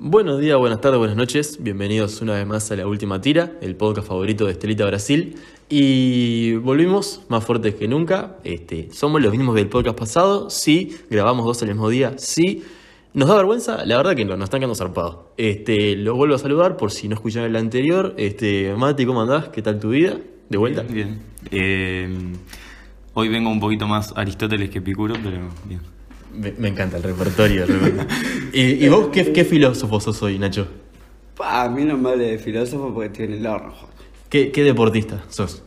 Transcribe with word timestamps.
Buenos 0.00 0.38
días, 0.38 0.56
buenas 0.56 0.80
tardes, 0.80 0.96
buenas 0.96 1.16
noches. 1.16 1.60
Bienvenidos 1.60 2.22
una 2.22 2.34
vez 2.34 2.46
más 2.46 2.70
a 2.70 2.76
La 2.76 2.86
Última 2.86 3.20
Tira, 3.20 3.54
el 3.60 3.74
podcast 3.74 4.06
favorito 4.06 4.46
de 4.46 4.52
Estelita 4.52 4.86
Brasil. 4.86 5.34
Y 5.68 6.54
volvimos 6.54 7.22
más 7.28 7.44
fuertes 7.44 7.74
que 7.74 7.88
nunca. 7.88 8.36
Este, 8.44 8.92
somos 8.92 9.20
los 9.20 9.32
mismos 9.32 9.56
del 9.56 9.66
podcast 9.66 9.98
pasado. 9.98 10.50
Sí, 10.50 10.96
grabamos 11.10 11.44
dos 11.46 11.60
el 11.62 11.70
mismo 11.70 11.88
día. 11.88 12.14
Sí, 12.16 12.62
nos 13.12 13.28
da 13.28 13.34
vergüenza. 13.34 13.84
La 13.86 13.96
verdad 13.96 14.14
que 14.14 14.24
no, 14.24 14.36
nos 14.36 14.44
están 14.44 14.60
quedando 14.60 14.76
zarpados. 14.76 15.16
Este, 15.36 15.96
los 15.96 16.16
vuelvo 16.16 16.36
a 16.36 16.38
saludar 16.38 16.76
por 16.76 16.92
si 16.92 17.08
no 17.08 17.16
escucharon 17.16 17.50
el 17.50 17.56
anterior. 17.56 18.14
Este, 18.18 18.72
Mati, 18.76 19.04
¿cómo 19.04 19.22
andás? 19.22 19.48
¿Qué 19.48 19.62
tal 19.62 19.80
tu 19.80 19.88
vida? 19.88 20.16
¿De 20.48 20.58
vuelta? 20.58 20.82
Bien. 20.82 21.18
Eh, 21.50 22.08
hoy 23.14 23.28
vengo 23.28 23.50
un 23.50 23.58
poquito 23.58 23.88
más 23.88 24.12
Aristóteles 24.16 24.70
que 24.70 24.78
Epicuro, 24.78 25.16
pero 25.24 25.48
bien. 25.64 25.97
Me, 26.38 26.52
me 26.52 26.68
encanta 26.68 26.96
el 26.96 27.02
repertorio. 27.02 27.64
el 27.64 27.68
repertorio. 27.68 28.06
¿Y, 28.52 28.84
y 28.84 28.88
vos 28.88 29.08
qué, 29.12 29.32
qué 29.32 29.44
filósofo 29.44 30.00
sos 30.00 30.22
hoy, 30.22 30.38
Nacho? 30.38 30.66
Pa, 31.36 31.64
a 31.64 31.68
mí 31.68 31.84
no 31.84 31.96
me 31.98 32.10
hable 32.10 32.30
de 32.32 32.38
filósofo 32.38 32.92
porque 32.92 33.10
tiene 33.10 33.36
el 33.38 33.46
horno. 33.46 33.74
¿Qué, 34.28 34.50
qué 34.52 34.62
deportista 34.62 35.24
sos? 35.28 35.62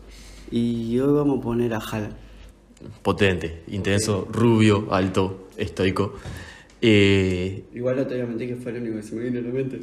Y 0.52 0.98
hoy 1.00 1.14
vamos 1.14 1.40
a 1.40 1.42
poner 1.42 1.74
a 1.74 1.78
Haaland. 1.80 2.14
Potente, 3.04 3.64
intenso, 3.68 4.28
rubio, 4.32 4.88
alto, 4.92 5.48
estoico. 5.58 6.16
Eh, 6.82 7.64
Igual 7.76 7.98
no 7.98 8.08
te 8.08 8.16
voy 8.16 8.24
a 8.24 8.26
mentir 8.26 8.50
que 8.50 8.56
fue 8.56 8.72
el 8.72 8.82
único 8.82 8.98
que 8.98 9.04
se 9.04 9.16
me 9.16 9.24
vino 9.24 9.40
a 9.40 9.44
la 9.44 9.50
mente. 9.50 9.82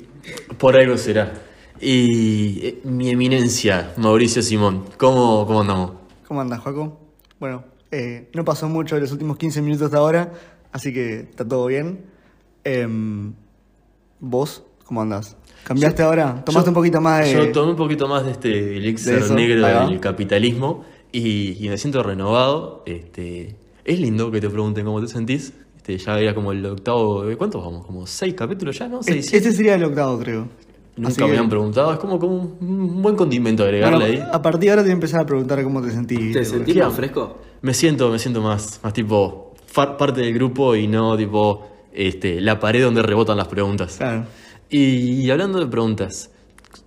por 0.58 0.76
algo 0.76 0.96
será. 0.96 1.32
Y 1.80 2.58
eh, 2.66 2.80
mi 2.84 3.10
eminencia, 3.10 3.92
Mauricio 3.98 4.42
Simón, 4.42 4.84
¿cómo, 4.96 5.46
cómo 5.46 5.60
andamos? 5.60 5.92
¿Cómo 6.26 6.40
andas, 6.40 6.58
Joaco? 6.60 6.98
Bueno, 7.38 7.62
eh, 7.92 8.28
no 8.34 8.44
pasó 8.44 8.68
mucho 8.68 8.96
en 8.96 9.02
los 9.02 9.12
últimos 9.12 9.36
15 9.38 9.62
minutos 9.62 9.90
de 9.92 9.96
ahora, 9.96 10.32
así 10.72 10.92
que 10.92 11.20
está 11.20 11.46
todo 11.46 11.66
bien. 11.66 12.00
Em, 12.64 13.32
¿Vos? 14.20 14.64
¿Cómo 14.84 15.02
andás? 15.02 15.36
¿Cambiaste 15.64 16.02
ahora? 16.02 16.42
¿Tomaste 16.44 16.66
Yo- 16.66 16.70
un 16.70 16.74
poquito 16.74 17.00
más 17.00 17.24
de...? 17.24 17.32
Yo 17.34 17.52
tomé 17.52 17.70
un 17.72 17.76
poquito 17.76 18.08
más 18.08 18.24
de 18.24 18.32
este 18.32 18.76
elixir 18.76 19.22
de 19.22 19.34
negro 19.34 19.66
ahí 19.66 19.74
va. 19.74 19.86
del 19.86 20.00
capitalismo 20.00 20.84
y, 21.12 21.64
y 21.64 21.68
me 21.68 21.76
siento 21.78 22.02
renovado. 22.02 22.82
Este, 22.86 23.56
es 23.84 24.00
lindo 24.00 24.30
que 24.30 24.40
te 24.40 24.48
pregunten 24.48 24.84
cómo 24.84 25.00
te 25.00 25.08
sentís. 25.08 25.52
Este, 25.76 25.98
ya 25.98 26.18
era 26.18 26.34
como 26.34 26.52
el 26.52 26.64
octavo. 26.64 27.24
¿Cuántos 27.36 27.62
vamos? 27.64 27.86
¿Como 27.86 28.06
seis 28.06 28.34
capítulos 28.34 28.78
ya? 28.78 28.88
¿No? 28.88 29.02
¿Seis? 29.02 29.32
Este 29.32 29.52
sería 29.52 29.74
el 29.74 29.84
octavo, 29.84 30.18
creo. 30.18 30.48
Nunca 30.96 31.10
Así 31.10 31.20
me 31.20 31.26
que- 31.26 31.32
habían 31.32 31.48
preguntado. 31.50 31.92
Es 31.92 31.98
como, 31.98 32.18
como 32.18 32.56
un 32.60 33.02
buen 33.02 33.14
condimento 33.14 33.62
agregarle 33.62 33.98
Bueno, 33.98 34.22
ahí. 34.24 34.28
a 34.32 34.42
partir 34.42 34.62
de 34.62 34.70
ahora 34.70 34.82
te 34.82 34.86
voy 34.88 34.92
a 34.92 34.94
empezar 34.94 35.20
a 35.20 35.26
preguntar 35.26 35.62
cómo 35.62 35.80
te 35.82 35.90
sentís. 35.92 36.32
¿Te 36.32 36.44
sentís 36.44 36.74
¿qué 36.74 36.82
más 36.82 36.94
fresco? 36.94 37.38
Me 37.60 37.72
siento, 37.74 38.10
me 38.10 38.18
siento 38.18 38.40
más, 38.42 38.80
más 38.82 38.92
tipo 38.92 39.47
parte 39.74 40.20
del 40.20 40.34
grupo 40.34 40.74
y 40.76 40.86
no 40.86 41.16
tipo 41.16 41.68
este, 41.92 42.40
la 42.40 42.58
pared 42.58 42.82
donde 42.82 43.02
rebotan 43.02 43.36
las 43.36 43.48
preguntas. 43.48 43.96
Claro. 43.98 44.24
Y, 44.70 45.22
y 45.24 45.30
hablando 45.30 45.58
de 45.60 45.66
preguntas, 45.66 46.30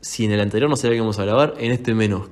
si 0.02 0.26
en 0.26 0.32
el 0.32 0.40
anterior 0.42 0.70
no 0.70 0.76
sabía 0.76 0.92
que 0.92 0.98
íbamos 0.98 1.20
a 1.20 1.26
grabar, 1.26 1.56
en 1.58 1.72
este 1.72 1.94
menos, 1.94 2.30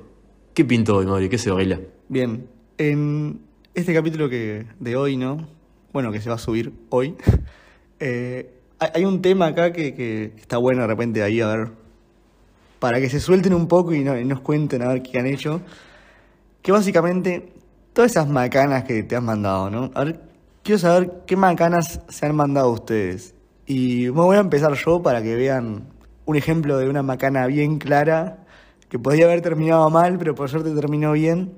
¿qué 0.54 0.64
pintó 0.66 0.98
hoy, 0.98 1.06
Mauri? 1.06 1.30
¿Qué 1.30 1.38
se 1.38 1.52
baila? 1.52 1.80
Bien, 2.08 2.48
en 2.78 3.40
este 3.74 3.94
capítulo 3.94 4.30
que 4.30 4.66
de 4.80 4.96
hoy, 4.96 5.18
¿no? 5.18 5.48
Bueno, 5.94 6.12
que 6.12 6.22
se 6.22 6.30
va 6.30 6.36
a 6.36 6.40
subir 6.40 6.72
hoy. 6.90 7.16
eh, 8.00 8.52
hay 8.80 9.04
un 9.06 9.22
tema 9.22 9.48
acá 9.48 9.74
que, 9.74 9.94
que 9.94 10.34
está 10.40 10.58
bueno 10.58 10.82
de 10.82 10.88
repente 10.88 11.22
ahí, 11.24 11.42
a 11.42 11.48
ver, 11.48 11.68
para 12.80 13.00
que 13.02 13.10
se 13.10 13.20
suelten 13.20 13.54
un 13.54 13.68
poco 13.68 13.94
y, 13.94 14.04
no- 14.04 14.18
y 14.18 14.24
nos 14.24 14.40
cuenten 14.42 14.82
a 14.84 14.90
ver 14.94 15.02
qué 15.04 15.20
han 15.20 15.26
hecho. 15.26 15.62
Que 16.62 16.72
básicamente, 16.72 17.52
todas 17.94 18.12
esas 18.12 18.28
macanas 18.30 18.84
que 18.84 19.04
te 19.04 19.16
han 19.16 19.26
mandado, 19.26 19.70
¿no? 19.70 19.92
A 19.96 20.04
ver, 20.06 20.20
quiero 20.64 20.80
saber 20.80 21.24
qué 21.26 21.36
macanas 21.36 22.02
se 22.10 22.26
han 22.26 22.36
mandado 22.36 22.72
ustedes. 22.72 23.36
Y 23.66 24.06
me 24.06 24.22
voy 24.22 24.38
a 24.38 24.40
empezar 24.40 24.74
yo 24.74 25.02
para 25.02 25.22
que 25.22 25.36
vean 25.36 25.88
un 26.26 26.36
ejemplo 26.36 26.78
de 26.78 26.90
una 26.90 27.04
macana 27.04 27.46
bien 27.48 27.78
clara, 27.80 28.46
que 28.90 28.98
podría 28.98 29.26
haber 29.26 29.42
terminado 29.42 29.90
mal, 29.90 30.18
pero 30.18 30.36
por 30.36 30.50
suerte 30.50 30.74
terminó 30.74 31.12
bien. 31.12 31.54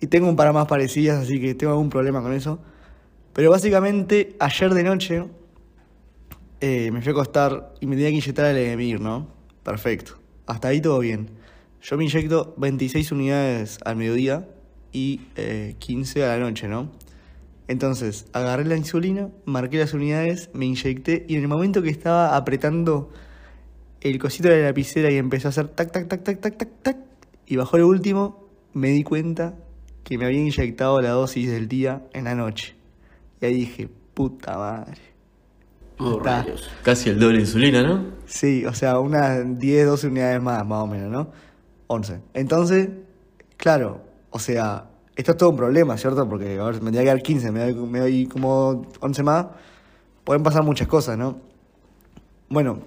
Y 0.00 0.08
tengo 0.08 0.28
un 0.28 0.36
par 0.36 0.52
más 0.52 0.66
parecidas, 0.66 1.22
así 1.22 1.40
que 1.40 1.54
tengo 1.54 1.72
algún 1.72 1.90
problema 1.90 2.22
con 2.22 2.32
eso. 2.32 2.58
Pero 3.32 3.50
básicamente, 3.50 4.36
ayer 4.40 4.74
de 4.74 4.82
noche 4.82 5.24
eh, 6.60 6.90
me 6.90 7.02
fui 7.02 7.10
a 7.10 7.12
acostar 7.12 7.74
y 7.80 7.86
me 7.86 7.96
tenía 7.96 8.10
que 8.10 8.16
inyectar 8.16 8.46
el 8.46 8.56
Emir, 8.56 9.00
¿no? 9.00 9.28
Perfecto. 9.62 10.18
Hasta 10.46 10.68
ahí 10.68 10.80
todo 10.80 10.98
bien. 11.00 11.30
Yo 11.82 11.96
me 11.96 12.04
inyecto 12.04 12.54
26 12.56 13.12
unidades 13.12 13.78
al 13.84 13.96
mediodía 13.96 14.48
y 14.92 15.20
eh, 15.36 15.76
15 15.78 16.24
a 16.24 16.28
la 16.28 16.38
noche, 16.38 16.66
¿no? 16.66 16.90
Entonces, 17.68 18.26
agarré 18.32 18.64
la 18.64 18.76
insulina, 18.76 19.30
marqué 19.44 19.78
las 19.78 19.92
unidades, 19.92 20.50
me 20.52 20.66
inyecté 20.66 21.24
y 21.28 21.34
en 21.34 21.42
el 21.42 21.48
momento 21.48 21.82
que 21.82 21.90
estaba 21.90 22.36
apretando 22.36 23.10
el 24.00 24.18
cosito 24.18 24.48
de 24.48 24.60
la 24.60 24.66
lapicera 24.68 25.10
y 25.10 25.16
empezó 25.16 25.48
a 25.48 25.50
hacer 25.50 25.68
tac, 25.68 25.90
tac, 25.90 26.06
tac, 26.06 26.22
tac, 26.22 26.40
tac, 26.40 26.56
tac, 26.56 26.68
tac, 26.82 26.96
y 27.46 27.56
bajó 27.56 27.76
el 27.76 27.84
último, 27.84 28.48
me 28.72 28.90
di 28.90 29.02
cuenta 29.02 29.54
que 30.04 30.18
me 30.18 30.26
había 30.26 30.40
inyectado 30.40 31.00
la 31.00 31.10
dosis 31.10 31.50
del 31.50 31.66
día 31.66 32.06
en 32.12 32.24
la 32.24 32.34
noche. 32.34 32.76
Y 33.40 33.46
ahí 33.46 33.54
dije, 33.54 33.88
puta 34.14 34.56
madre. 34.56 35.00
Oh. 35.98 36.22
Casi 36.82 37.10
el 37.10 37.18
doble 37.18 37.38
de 37.38 37.44
insulina, 37.44 37.82
¿no? 37.82 38.04
Sí, 38.26 38.64
o 38.66 38.74
sea, 38.74 38.98
unas 39.00 39.58
10, 39.58 39.86
12 39.86 40.06
unidades 40.08 40.42
más, 40.42 40.64
más 40.66 40.82
o 40.82 40.86
menos, 40.86 41.10
¿no? 41.10 41.30
11. 41.86 42.20
Entonces, 42.34 42.90
claro, 43.56 44.02
o 44.30 44.38
sea, 44.38 44.90
esto 45.16 45.32
es 45.32 45.36
todo 45.38 45.50
un 45.50 45.56
problema, 45.56 45.96
¿cierto? 45.96 46.28
Porque, 46.28 46.58
a 46.58 46.64
ver, 46.64 46.74
me 46.74 46.90
tendría 46.90 47.00
que 47.00 47.06
quedar 47.06 47.22
15, 47.22 47.50
me 47.50 47.72
doy, 47.72 47.74
me 47.74 48.00
doy 48.00 48.26
como 48.26 48.86
11 49.00 49.22
más. 49.22 49.46
Pueden 50.24 50.42
pasar 50.42 50.62
muchas 50.62 50.88
cosas, 50.88 51.16
¿no? 51.16 51.38
Bueno, 52.50 52.80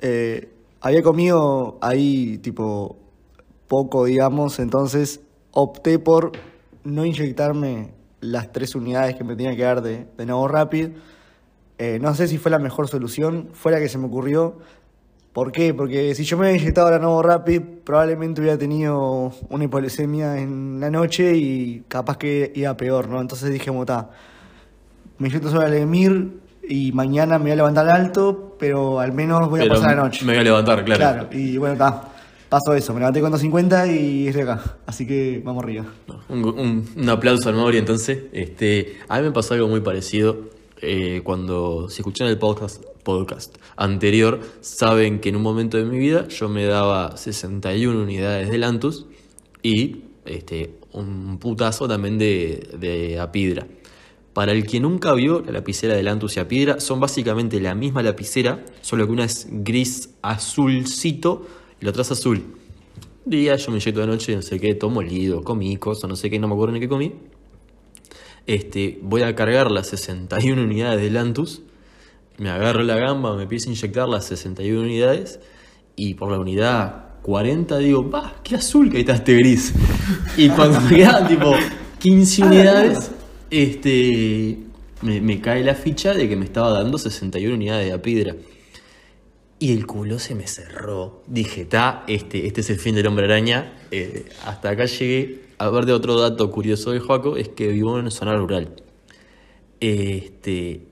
eh, 0.00 0.52
había 0.80 1.02
comido 1.02 1.78
ahí, 1.80 2.38
tipo, 2.38 2.96
poco, 3.68 4.04
digamos, 4.04 4.58
entonces 4.58 5.20
opté 5.52 5.98
por 5.98 6.32
no 6.84 7.04
inyectarme 7.04 7.94
las 8.20 8.52
tres 8.52 8.74
unidades 8.74 9.14
que 9.14 9.24
me 9.24 9.36
tenía 9.36 9.54
que 9.54 9.62
dar 9.62 9.80
de, 9.80 10.06
de 10.16 10.26
Novo 10.26 10.48
Rapid. 10.48 10.90
Eh, 11.78 11.98
no 12.00 12.14
sé 12.14 12.26
si 12.26 12.38
fue 12.38 12.50
la 12.50 12.58
mejor 12.58 12.88
solución, 12.88 13.50
fue 13.52 13.70
la 13.70 13.78
que 13.78 13.88
se 13.88 13.98
me 13.98 14.06
ocurrió. 14.06 14.58
¿Por 15.36 15.52
qué? 15.52 15.74
Porque 15.74 16.14
si 16.14 16.24
yo 16.24 16.38
me 16.38 16.44
hubiera 16.46 16.58
inyectado 16.62 16.90
la 16.90 16.98
Novo 16.98 17.22
Rapid, 17.22 17.60
probablemente 17.84 18.40
hubiera 18.40 18.56
tenido 18.56 19.34
una 19.50 19.64
hipoglucemia 19.64 20.38
en 20.38 20.80
la 20.80 20.90
noche 20.90 21.36
y 21.36 21.82
capaz 21.88 22.16
que 22.16 22.52
iba 22.54 22.74
peor, 22.74 23.06
¿no? 23.10 23.20
Entonces 23.20 23.52
dije, 23.52 23.70
mota, 23.70 24.08
me 25.18 25.28
inyecto 25.28 25.50
solo 25.50 25.66
el 25.66 25.74
Emir 25.74 26.38
y 26.66 26.90
mañana 26.92 27.36
me 27.36 27.44
voy 27.44 27.50
a 27.52 27.56
levantar 27.56 27.86
alto, 27.90 28.56
pero 28.58 28.98
al 28.98 29.12
menos 29.12 29.50
voy 29.50 29.60
a 29.60 29.68
pasar 29.68 29.94
la 29.94 30.04
noche. 30.04 30.24
Me 30.24 30.32
voy 30.32 30.40
a 30.40 30.44
levantar, 30.44 30.82
claro. 30.86 31.00
Claro, 31.00 31.28
y 31.32 31.58
bueno, 31.58 31.74
está. 31.74 32.02
Pasó 32.48 32.72
eso, 32.74 32.94
me 32.94 33.00
levanté 33.00 33.20
con 33.20 33.30
250 33.30 33.88
y 33.92 34.28
estoy 34.28 34.42
acá. 34.44 34.76
Así 34.86 35.06
que 35.06 35.42
vamos 35.44 35.62
arriba. 35.64 35.84
Un, 36.30 36.44
un- 36.46 36.88
un 36.96 37.08
aplauso 37.10 37.50
al 37.50 37.56
Mauri 37.56 37.76
entonces. 37.76 38.20
Este, 38.32 38.96
a 39.06 39.18
mí 39.18 39.24
me 39.24 39.32
pasó 39.32 39.52
algo 39.52 39.68
muy 39.68 39.80
parecido. 39.80 40.38
eh, 40.80 41.20
cuando, 41.24 41.88
si 41.90 42.00
escuchan 42.00 42.28
el 42.28 42.38
podcast, 42.38 42.82
podcast 43.06 43.56
anterior, 43.76 44.40
saben 44.60 45.20
que 45.20 45.28
en 45.28 45.36
un 45.36 45.42
momento 45.42 45.78
de 45.78 45.84
mi 45.84 45.96
vida 45.96 46.26
yo 46.26 46.48
me 46.48 46.64
daba 46.64 47.16
61 47.16 48.02
unidades 48.02 48.50
de 48.50 48.58
Lantus 48.58 49.06
y 49.62 50.02
este, 50.24 50.74
un 50.92 51.38
putazo 51.38 51.86
también 51.86 52.18
de, 52.18 52.68
de 52.80 53.20
Apidra. 53.20 53.68
Para 54.32 54.52
el 54.52 54.66
que 54.66 54.80
nunca 54.80 55.14
vio 55.14 55.40
la 55.40 55.52
lapicera 55.52 55.94
de 55.94 56.02
Lantus 56.02 56.36
y 56.36 56.40
Apidra, 56.40 56.80
son 56.80 56.98
básicamente 56.98 57.60
la 57.60 57.76
misma 57.76 58.02
lapicera, 58.02 58.64
solo 58.82 59.06
que 59.06 59.12
una 59.12 59.24
es 59.24 59.46
gris 59.50 60.10
azulcito 60.20 61.46
y 61.80 61.84
la 61.84 61.90
otra 61.90 62.02
es 62.02 62.10
azul. 62.10 62.42
Día 63.24 63.56
yo 63.56 63.70
me 63.70 63.78
inyecto 63.78 64.00
de 64.00 64.06
noche, 64.08 64.34
no 64.34 64.42
sé 64.42 64.58
qué, 64.58 64.74
tomo 64.74 65.00
lido, 65.00 65.42
comí 65.42 65.76
cosas, 65.76 66.10
no 66.10 66.16
sé 66.16 66.28
qué, 66.28 66.40
no 66.40 66.48
me 66.48 66.54
acuerdo 66.54 66.74
ni 66.74 66.80
qué 66.80 66.88
comí. 66.88 67.12
Este, 68.46 68.98
voy 69.00 69.22
a 69.22 69.34
cargar 69.34 69.70
las 69.70 69.88
61 69.88 70.60
unidades 70.60 71.00
de 71.00 71.10
Lantus, 71.10 71.62
me 72.38 72.50
agarro 72.50 72.82
la 72.82 72.96
gamba, 72.96 73.36
me 73.36 73.44
empiezo 73.44 73.68
a 73.68 73.72
inyectar 73.72 74.08
las 74.08 74.26
61 74.26 74.80
unidades 74.80 75.40
y 75.96 76.14
por 76.14 76.30
la 76.30 76.38
unidad 76.38 77.06
40 77.22 77.78
digo, 77.78 78.08
va, 78.08 78.36
qué 78.44 78.56
azul 78.56 78.90
que 78.90 79.00
está 79.00 79.14
este 79.14 79.34
gris. 79.34 79.72
Y 80.36 80.48
cuando 80.50 80.80
me 80.80 80.96
quedan 80.96 81.26
tipo 81.26 81.52
15 81.98 82.44
unidades, 82.44 83.10
este, 83.50 84.58
me, 85.02 85.20
me 85.20 85.40
cae 85.40 85.64
la 85.64 85.74
ficha 85.74 86.14
de 86.14 86.28
que 86.28 86.36
me 86.36 86.44
estaba 86.44 86.70
dando 86.70 86.98
61 86.98 87.54
unidades 87.54 87.86
de 87.86 87.92
apidra. 87.92 88.36
Y 89.58 89.72
el 89.72 89.86
culo 89.86 90.18
se 90.18 90.34
me 90.34 90.46
cerró. 90.46 91.22
Dije, 91.26 91.64
ta, 91.64 92.04
este, 92.06 92.46
este 92.46 92.60
es 92.60 92.70
el 92.70 92.78
fin 92.78 92.94
del 92.94 93.06
hombre 93.06 93.24
araña. 93.24 93.72
Eh, 93.90 94.26
hasta 94.44 94.70
acá 94.70 94.84
llegué. 94.84 95.46
A 95.58 95.70
ver, 95.70 95.86
de 95.86 95.94
otro 95.94 96.20
dato 96.20 96.50
curioso 96.50 96.92
de 96.92 97.00
Joaco 97.00 97.38
es 97.38 97.48
que 97.48 97.68
vivo 97.68 97.98
en 97.98 98.10
zona 98.10 98.36
rural. 98.36 98.74
Este, 99.80 100.82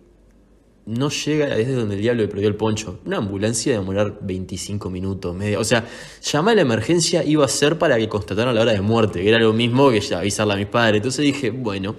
no 0.87 1.09
llega 1.09 1.47
desde 1.47 1.73
donde 1.73 1.95
el 1.95 2.03
diablo 2.03 2.23
le 2.23 2.29
perdió 2.29 2.49
el 2.49 2.57
poncho. 2.57 3.01
Una 3.07 3.17
ambulancia 3.19 3.73
de 3.73 3.79
demorar 3.79 4.19
25 4.21 4.91
minutos, 4.91 5.35
media. 5.35 5.59
O 5.59 5.65
sea, 5.65 5.87
llamar 6.23 6.53
a 6.53 6.57
la 6.57 6.63
emergencia 6.63 7.25
iba 7.25 7.45
a 7.45 7.49
ser 7.49 7.79
para 7.79 7.97
que 7.97 8.09
constataran 8.09 8.55
la 8.55 8.61
hora 8.61 8.73
de 8.73 8.81
muerte, 8.83 9.23
que 9.23 9.29
era 9.29 9.39
lo 9.39 9.53
mismo 9.53 9.91
que 9.91 10.03
avisarle 10.15 10.53
a 10.53 10.57
mis 10.57 10.67
padres. 10.67 10.99
Entonces 10.99 11.25
dije, 11.25 11.51
bueno, 11.51 11.97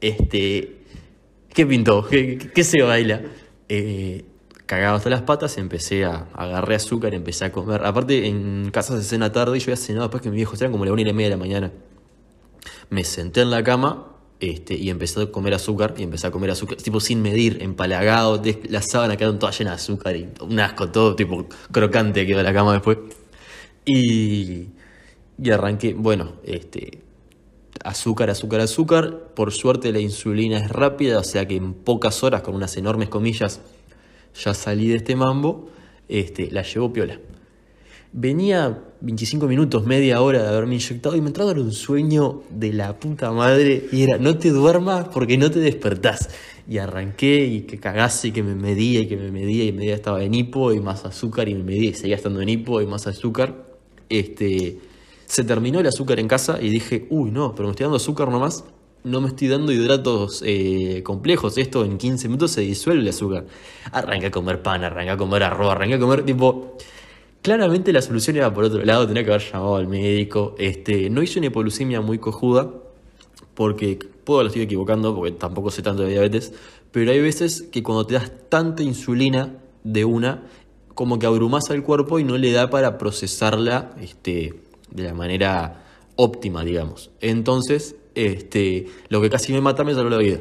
este, 0.00 0.78
¿qué 1.54 1.66
pintó? 1.66 2.06
¿Qué, 2.06 2.38
qué- 2.54 2.64
se 2.64 2.82
baila? 2.82 3.22
Eh, 3.68 4.24
cagado 4.66 4.96
hasta 4.96 5.10
las 5.10 5.22
patas, 5.22 5.56
empecé 5.58 6.04
a 6.04 6.28
agarré 6.34 6.74
azúcar, 6.74 7.14
empecé 7.14 7.44
a 7.46 7.52
comer. 7.52 7.84
Aparte, 7.84 8.26
en 8.26 8.70
casa 8.72 8.96
se 9.00 9.04
cena 9.08 9.32
tarde 9.32 9.56
y 9.56 9.60
yo 9.60 9.66
había 9.66 9.76
cenado 9.76 10.06
después 10.06 10.22
que 10.22 10.30
mi 10.30 10.36
viejo 10.36 10.54
eran 10.56 10.72
como 10.72 10.84
la 10.84 10.92
una 10.92 11.02
y 11.02 11.12
media 11.12 11.26
de 11.26 11.30
la 11.30 11.36
mañana. 11.36 11.72
Me 12.90 13.04
senté 13.04 13.42
en 13.42 13.50
la 13.50 13.62
cama 13.62 14.15
este, 14.40 14.74
y 14.74 14.90
empecé 14.90 15.22
a 15.22 15.26
comer 15.32 15.54
azúcar, 15.54 15.94
y 15.96 16.02
empecé 16.02 16.26
a 16.26 16.30
comer 16.30 16.50
azúcar, 16.50 16.76
tipo 16.78 17.00
sin 17.00 17.22
medir, 17.22 17.62
empalagado, 17.62 18.42
la 18.68 18.82
sábana 18.82 19.16
quedaron 19.16 19.38
toda 19.38 19.52
llena 19.52 19.70
de 19.70 19.76
azúcar 19.76 20.16
y 20.16 20.28
un 20.40 20.60
asco, 20.60 20.90
todo 20.90 21.16
tipo 21.16 21.46
crocante 21.72 22.26
quedó 22.26 22.42
la 22.42 22.52
cama 22.52 22.72
después. 22.74 22.98
Y, 23.84 24.68
y 25.42 25.50
arranqué, 25.50 25.94
bueno, 25.94 26.34
este, 26.44 27.02
azúcar, 27.84 28.30
azúcar, 28.30 28.60
azúcar. 28.60 29.32
Por 29.34 29.52
suerte 29.52 29.92
la 29.92 30.00
insulina 30.00 30.58
es 30.58 30.70
rápida, 30.70 31.18
o 31.18 31.24
sea 31.24 31.46
que 31.46 31.56
en 31.56 31.74
pocas 31.74 32.22
horas, 32.22 32.42
con 32.42 32.54
unas 32.54 32.76
enormes 32.76 33.08
comillas, 33.08 33.60
ya 34.34 34.54
salí 34.54 34.88
de 34.88 34.96
este 34.96 35.16
mambo. 35.16 35.70
Este, 36.08 36.50
la 36.50 36.62
llevó 36.62 36.92
piola. 36.92 37.18
Venía 38.18 38.82
25 39.02 39.46
minutos, 39.46 39.84
media 39.84 40.22
hora 40.22 40.42
de 40.42 40.48
haberme 40.48 40.76
inyectado 40.76 41.16
y 41.16 41.20
me 41.20 41.26
entraba 41.26 41.52
un 41.52 41.70
sueño 41.70 42.44
de 42.48 42.72
la 42.72 42.98
puta 42.98 43.30
madre 43.30 43.88
y 43.92 44.04
era 44.04 44.16
no 44.16 44.38
te 44.38 44.48
duermas 44.52 45.08
porque 45.08 45.36
no 45.36 45.50
te 45.50 45.58
despertás. 45.58 46.30
Y 46.66 46.78
arranqué 46.78 47.44
y 47.44 47.60
que 47.66 47.78
cagase 47.78 48.28
y 48.28 48.32
que 48.32 48.42
me 48.42 48.54
medía 48.54 49.00
y 49.00 49.06
que 49.06 49.18
me 49.18 49.30
medía 49.30 49.64
y 49.64 49.72
medía 49.72 49.94
estaba 49.94 50.24
en 50.24 50.32
hipo 50.32 50.72
y 50.72 50.80
más 50.80 51.04
azúcar 51.04 51.50
y 51.50 51.56
me 51.56 51.64
medía 51.64 51.90
y 51.90 51.92
seguía 51.92 52.16
estando 52.16 52.40
en 52.40 52.48
hipo 52.48 52.80
y 52.80 52.86
más 52.86 53.06
azúcar. 53.06 53.66
Este, 54.08 54.78
se 55.26 55.44
terminó 55.44 55.80
el 55.80 55.86
azúcar 55.86 56.18
en 56.18 56.26
casa 56.26 56.58
y 56.58 56.70
dije, 56.70 57.06
uy 57.10 57.30
no, 57.30 57.54
pero 57.54 57.68
me 57.68 57.72
estoy 57.72 57.84
dando 57.84 57.98
azúcar 57.98 58.30
nomás, 58.30 58.64
no 59.04 59.20
me 59.20 59.28
estoy 59.28 59.48
dando 59.48 59.72
hidratos 59.72 60.42
eh, 60.46 61.02
complejos, 61.04 61.58
esto 61.58 61.84
en 61.84 61.98
15 61.98 62.28
minutos 62.28 62.52
se 62.52 62.62
disuelve 62.62 63.02
el 63.02 63.08
azúcar. 63.10 63.44
Arranqué 63.92 64.28
a 64.28 64.30
comer 64.30 64.62
pan, 64.62 64.84
arranqué 64.84 65.10
a 65.10 65.16
comer 65.18 65.42
arroz, 65.42 65.70
arranqué 65.70 65.96
a 65.96 65.98
comer 65.98 66.24
tipo... 66.24 66.78
Claramente 67.46 67.92
la 67.92 68.02
solución 68.02 68.34
era 68.34 68.52
por 68.52 68.64
otro 68.64 68.84
lado, 68.84 69.06
tenía 69.06 69.22
que 69.22 69.30
haber 69.30 69.40
llamado 69.40 69.76
al 69.76 69.86
médico. 69.86 70.56
Este, 70.58 71.08
no 71.08 71.22
hice 71.22 71.38
una 71.38 71.46
hipoglucemia 71.46 72.00
muy 72.00 72.18
cojuda, 72.18 72.72
porque 73.54 74.00
puedo 74.24 74.42
lo 74.42 74.48
estoy 74.48 74.62
equivocando, 74.62 75.14
porque 75.14 75.30
tampoco 75.30 75.70
sé 75.70 75.80
tanto 75.80 76.02
de 76.02 76.08
diabetes, 76.08 76.52
pero 76.90 77.12
hay 77.12 77.20
veces 77.20 77.62
que 77.62 77.84
cuando 77.84 78.04
te 78.04 78.14
das 78.14 78.32
tanta 78.48 78.82
insulina 78.82 79.58
de 79.84 80.04
una, 80.04 80.42
como 80.96 81.20
que 81.20 81.26
abrumas 81.26 81.70
al 81.70 81.84
cuerpo 81.84 82.18
y 82.18 82.24
no 82.24 82.36
le 82.36 82.50
da 82.50 82.68
para 82.68 82.98
procesarla 82.98 83.94
este, 84.00 84.54
de 84.90 85.04
la 85.04 85.14
manera 85.14 85.84
óptima, 86.16 86.64
digamos. 86.64 87.12
Entonces, 87.20 87.94
este, 88.16 88.88
lo 89.08 89.20
que 89.20 89.30
casi 89.30 89.52
me 89.52 89.60
mata 89.60 89.84
me 89.84 89.94
salvó 89.94 90.10
la 90.10 90.18
vida. 90.18 90.40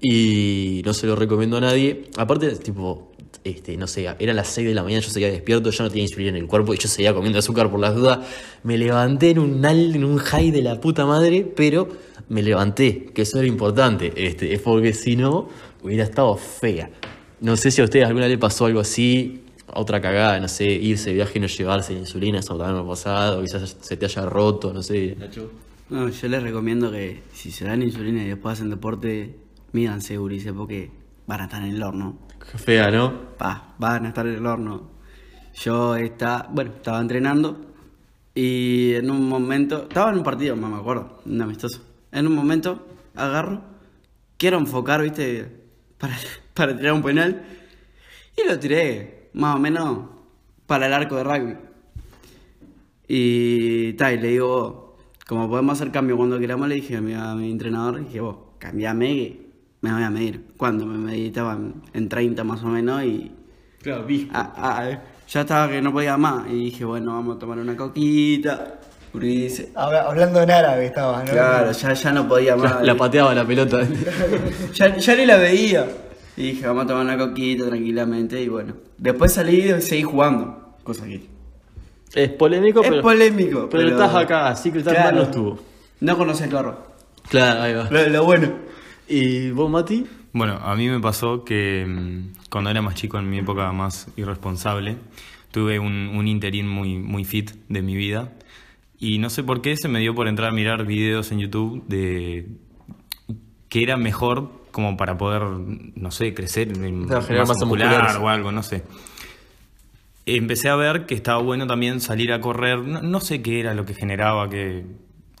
Y 0.00 0.82
no 0.84 0.94
se 0.94 1.06
lo 1.06 1.14
recomiendo 1.14 1.58
a 1.58 1.60
nadie. 1.60 2.06
Aparte, 2.16 2.50
tipo, 2.56 3.09
este, 3.44 3.76
no 3.76 3.86
sé, 3.86 4.06
eran 4.18 4.36
las 4.36 4.48
6 4.48 4.68
de 4.68 4.74
la 4.74 4.82
mañana, 4.82 5.00
yo 5.02 5.10
seguía 5.10 5.30
despierto, 5.30 5.70
yo 5.70 5.84
no 5.84 5.88
tenía 5.88 6.04
insulina 6.04 6.30
en 6.30 6.36
el 6.36 6.46
cuerpo 6.46 6.74
y 6.74 6.78
yo 6.78 6.88
seguía 6.88 7.14
comiendo 7.14 7.38
azúcar 7.38 7.70
por 7.70 7.80
las 7.80 7.94
dudas. 7.94 8.18
Me 8.62 8.76
levanté 8.76 9.30
en 9.30 9.38
un, 9.38 9.64
al- 9.64 9.94
en 9.96 10.04
un 10.04 10.18
high 10.18 10.50
de 10.50 10.62
la 10.62 10.80
puta 10.80 11.06
madre, 11.06 11.50
pero 11.56 11.88
me 12.28 12.42
levanté, 12.42 13.06
que 13.14 13.22
eso 13.22 13.38
era 13.38 13.48
importante, 13.48 14.12
este, 14.16 14.52
es 14.54 14.60
porque 14.60 14.92
si 14.92 15.16
no, 15.16 15.48
hubiera 15.82 16.04
estado 16.04 16.36
fea. 16.36 16.90
No 17.40 17.56
sé 17.56 17.70
si 17.70 17.80
a 17.80 17.84
ustedes 17.84 18.06
alguna 18.06 18.26
vez 18.26 18.32
le 18.34 18.38
pasó 18.38 18.66
algo 18.66 18.80
así, 18.80 19.40
otra 19.72 20.00
cagada, 20.00 20.38
no 20.38 20.48
sé, 20.48 20.64
irse 20.66 21.10
de 21.10 21.14
viaje 21.16 21.38
y 21.38 21.40
no 21.40 21.46
llevarse 21.46 21.92
insulina, 21.94 22.40
eso 22.40 22.56
también 22.58 22.76
me 22.76 22.82
ha 22.84 22.88
pasado, 22.88 23.40
quizás 23.42 23.76
se 23.80 23.96
te 23.96 24.04
haya 24.04 24.26
roto, 24.26 24.72
no 24.72 24.82
sé. 24.82 25.16
No, 25.88 26.08
yo 26.08 26.28
les 26.28 26.42
recomiendo 26.42 26.92
que 26.92 27.22
si 27.32 27.50
se 27.50 27.64
dan 27.64 27.82
insulina 27.82 28.22
y 28.22 28.28
después 28.28 28.52
hacen 28.58 28.68
deporte, 28.70 29.34
mídanse, 29.72 30.18
gurises, 30.18 30.52
porque 30.52 30.90
van 31.26 31.40
a 31.40 31.44
estar 31.44 31.62
en 31.62 31.70
el 31.74 31.82
horno. 31.82 32.18
Fea, 32.44 32.90
¿no? 32.90 33.36
Pa, 33.36 33.74
van 33.78 34.06
a 34.06 34.08
estar 34.08 34.26
en 34.26 34.34
el 34.34 34.46
horno. 34.46 34.90
Yo 35.54 35.96
está, 35.96 36.48
bueno, 36.50 36.72
estaba 36.76 37.00
entrenando 37.00 37.60
y 38.34 38.94
en 38.94 39.10
un 39.10 39.28
momento, 39.28 39.82
estaba 39.82 40.10
en 40.10 40.18
un 40.18 40.24
partido, 40.24 40.56
no 40.56 40.68
me 40.68 40.76
acuerdo, 40.76 41.20
un 41.26 41.40
amistoso. 41.40 41.82
En 42.12 42.26
un 42.26 42.34
momento 42.34 42.86
agarro, 43.14 43.62
quiero 44.36 44.58
enfocar, 44.58 45.02
viste, 45.02 45.48
para, 45.98 46.16
para 46.54 46.76
tirar 46.76 46.94
un 46.94 47.02
penal 47.02 47.44
y 48.36 48.48
lo 48.48 48.58
tiré 48.58 49.30
más 49.34 49.56
o 49.56 49.58
menos 49.58 50.08
para 50.66 50.86
el 50.86 50.92
arco 50.92 51.16
de 51.16 51.24
rugby. 51.24 51.56
Y 53.08 53.92
tal, 53.94 54.14
y 54.14 54.18
le 54.18 54.28
digo, 54.28 54.98
como 55.26 55.48
podemos 55.48 55.80
hacer 55.80 55.92
cambio 55.92 56.16
cuando 56.16 56.38
queramos, 56.38 56.68
le 56.68 56.76
dije 56.76 56.96
a 56.96 57.00
mi, 57.00 57.12
a 57.12 57.34
mi 57.34 57.50
entrenador, 57.50 58.04
dije, 58.04 58.20
vos, 58.20 58.36
cambiame 58.58 59.49
me 59.80 59.92
voy 59.92 60.02
a 60.02 60.10
medir. 60.10 60.44
Cuando 60.56 60.86
me 60.86 60.98
medí 60.98 61.26
estaba 61.28 61.54
en, 61.54 61.74
en 61.94 62.08
30 62.08 62.44
más 62.44 62.62
o 62.62 62.66
menos 62.66 63.02
y 63.04 63.32
Claro, 63.82 64.04
vi. 64.04 64.28
ah, 64.32 64.52
ah, 64.56 64.98
ya 65.28 65.40
estaba 65.40 65.68
que 65.70 65.80
no 65.80 65.92
podía 65.92 66.16
más. 66.16 66.46
Y 66.50 66.54
dije, 66.64 66.84
bueno, 66.84 67.12
vamos 67.14 67.36
a 67.36 67.38
tomar 67.38 67.58
una 67.58 67.76
coquita. 67.76 68.74
Urice. 69.12 69.72
Habla- 69.74 70.02
hablando 70.02 70.40
en 70.42 70.50
árabe 70.52 70.86
estabas, 70.86 71.24
¿no? 71.24 71.32
Claro, 71.32 71.72
ya, 71.72 71.92
ya 71.94 72.12
no 72.12 72.28
podía 72.28 72.54
más. 72.56 72.76
La, 72.76 72.82
la 72.82 72.94
pateaba 72.94 73.34
la 73.34 73.44
pelota. 73.44 73.80
ya, 74.74 74.96
ya 74.96 75.16
ni 75.16 75.26
la 75.26 75.36
veía. 75.36 75.86
Y 76.36 76.42
dije, 76.52 76.66
vamos 76.66 76.84
a 76.84 76.86
tomar 76.86 77.04
una 77.04 77.18
coquita 77.18 77.66
tranquilamente. 77.66 78.40
Y 78.40 78.48
bueno, 78.48 78.74
después 78.98 79.32
salí 79.32 79.62
y 79.72 79.80
seguí 79.80 80.02
jugando. 80.04 80.74
Cosa 80.84 81.06
que 81.06 81.26
es 82.14 82.28
polémico, 82.30 82.82
es 82.84 83.02
polémico. 83.02 83.68
Pero, 83.70 83.88
estás 83.88 84.14
acá, 84.14 84.48
así 84.48 84.70
que 84.70 84.80
tan 84.82 84.94
Claro. 84.94 85.06
mal 85.08 85.14
no 85.16 85.22
estuvo. 85.22 85.58
No 86.00 86.16
conoces 86.18 86.46
el 86.46 86.52
carro. 86.52 86.78
Claro, 87.28 87.62
ahí 87.62 87.74
va. 87.74 87.88
Lo, 87.90 88.08
lo 88.08 88.24
bueno. 88.24 88.48
¿Y 89.10 89.50
vos, 89.50 89.68
Mati? 89.68 90.06
Bueno, 90.32 90.54
a 90.62 90.76
mí 90.76 90.88
me 90.88 91.00
pasó 91.00 91.44
que 91.44 91.84
mm, 91.86 92.48
cuando 92.48 92.70
era 92.70 92.80
más 92.80 92.94
chico, 92.94 93.18
en 93.18 93.28
mi 93.28 93.38
época 93.38 93.72
más 93.72 94.06
irresponsable, 94.16 94.96
tuve 95.50 95.78
un, 95.80 95.92
un 96.14 96.28
interín 96.28 96.68
muy, 96.68 96.96
muy 96.98 97.24
fit 97.24 97.50
de 97.68 97.82
mi 97.82 97.96
vida. 97.96 98.32
Y 98.98 99.18
no 99.18 99.30
sé 99.30 99.42
por 99.42 99.62
qué 99.62 99.76
se 99.76 99.88
me 99.88 99.98
dio 99.98 100.14
por 100.14 100.28
entrar 100.28 100.50
a 100.50 100.52
mirar 100.52 100.86
videos 100.86 101.32
en 101.32 101.40
YouTube 101.40 101.84
de 101.88 102.46
que 103.68 103.82
era 103.82 103.96
mejor 103.96 104.50
como 104.70 104.96
para 104.96 105.18
poder, 105.18 105.42
no 105.42 106.10
sé, 106.12 106.32
crecer 106.34 106.68
en 106.68 107.06
Claro, 107.06 107.22
generar 107.22 107.48
masa 107.48 107.64
muscular. 107.64 108.16
o 108.20 108.28
algo, 108.28 108.52
no 108.52 108.62
sé. 108.62 108.84
Empecé 110.26 110.68
a 110.68 110.76
ver 110.76 111.06
que 111.06 111.14
estaba 111.14 111.40
bueno 111.42 111.66
también 111.66 112.00
salir 112.00 112.32
a 112.32 112.40
correr, 112.40 112.78
no, 112.80 113.02
no 113.02 113.20
sé 113.20 113.42
qué 113.42 113.58
era 113.60 113.74
lo 113.74 113.84
que 113.84 113.94
generaba, 113.94 114.48
que, 114.48 114.84